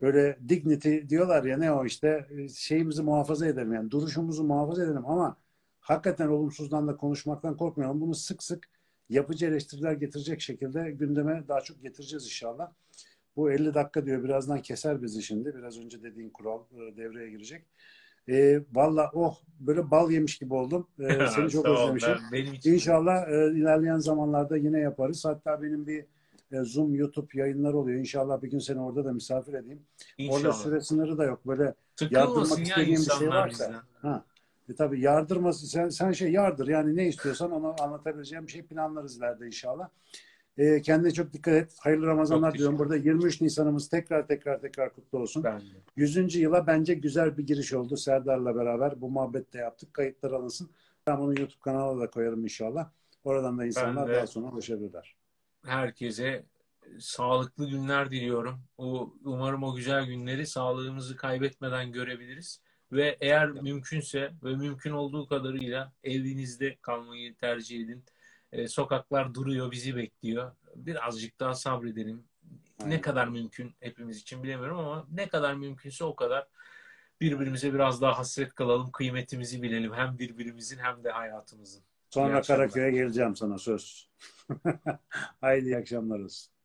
[0.02, 5.06] böyle dignity diyorlar ya ne o işte e, şeyimizi muhafaza edelim yani duruşumuzu muhafaza edelim
[5.06, 5.36] ama
[5.80, 8.00] hakikaten olumsuzdan da konuşmaktan korkmayalım.
[8.00, 8.68] Bunu sık sık
[9.08, 12.72] yapıcı eleştiriler getirecek şekilde gündeme daha çok getireceğiz inşallah.
[13.36, 15.54] Bu 50 dakika diyor birazdan keser bizi şimdi.
[15.54, 17.66] Biraz önce dediğin kural e, devreye girecek.
[18.28, 20.88] E, Valla oh böyle bal yemiş gibi oldum.
[20.98, 22.14] E, seni çok özlemişim.
[22.32, 25.24] Ben, İnşallah e, ilerleyen zamanlarda yine yaparız.
[25.24, 26.04] Hatta benim bir
[26.52, 27.98] Zoom, YouTube yayınları oluyor.
[27.98, 29.82] İnşallah bir gün seni orada da misafir edeyim.
[30.18, 30.40] İnşallah.
[30.40, 31.46] Orada süre sınırı da yok.
[31.46, 31.74] Böyle
[32.10, 33.82] yardırmak istediğin bir şey varsa.
[34.02, 34.24] Ha.
[34.68, 39.18] E tabii yardırması sen, sen şey yardır yani ne istiyorsan onu anlatabileceğim bir şey planlarız
[39.18, 39.88] ileride inşallah.
[40.58, 41.76] E, kendine çok dikkat et.
[41.80, 42.78] Hayırlı Ramazanlar diyorum.
[42.78, 45.44] Burada 23 Nisan'ımız tekrar tekrar tekrar kutlu olsun.
[45.44, 45.62] Ben
[45.96, 46.34] 100.
[46.34, 47.96] yıla bence güzel bir giriş oldu.
[47.96, 49.94] Serdar'la beraber bu muhabbette yaptık.
[49.94, 50.70] Kayıtlar alınsın.
[51.06, 52.90] Ben bunu YouTube kanalına da koyarım inşallah.
[53.24, 55.16] Oradan da insanlar daha sonra ulaşabilirler
[55.66, 56.44] herkese
[57.00, 58.60] sağlıklı günler diliyorum.
[58.78, 62.60] O, umarım o güzel günleri sağlığımızı kaybetmeden görebiliriz.
[62.92, 68.04] Ve eğer mümkünse ve mümkün olduğu kadarıyla evinizde kalmayı tercih edin.
[68.52, 70.52] E, sokaklar duruyor, bizi bekliyor.
[70.76, 72.24] Birazcık daha sabredelim.
[72.80, 72.96] Aynen.
[72.96, 76.46] Ne kadar mümkün hepimiz için bilemiyorum ama ne kadar mümkünse o kadar
[77.20, 79.92] birbirimize biraz daha hasret kalalım, kıymetimizi bilelim.
[79.92, 81.82] Hem birbirimizin hem de hayatımızın.
[82.10, 82.42] Sonra.
[82.42, 84.08] Karaköy'e geleceğim sana söz.
[85.40, 86.57] Haydi iyi akşamlar olsun.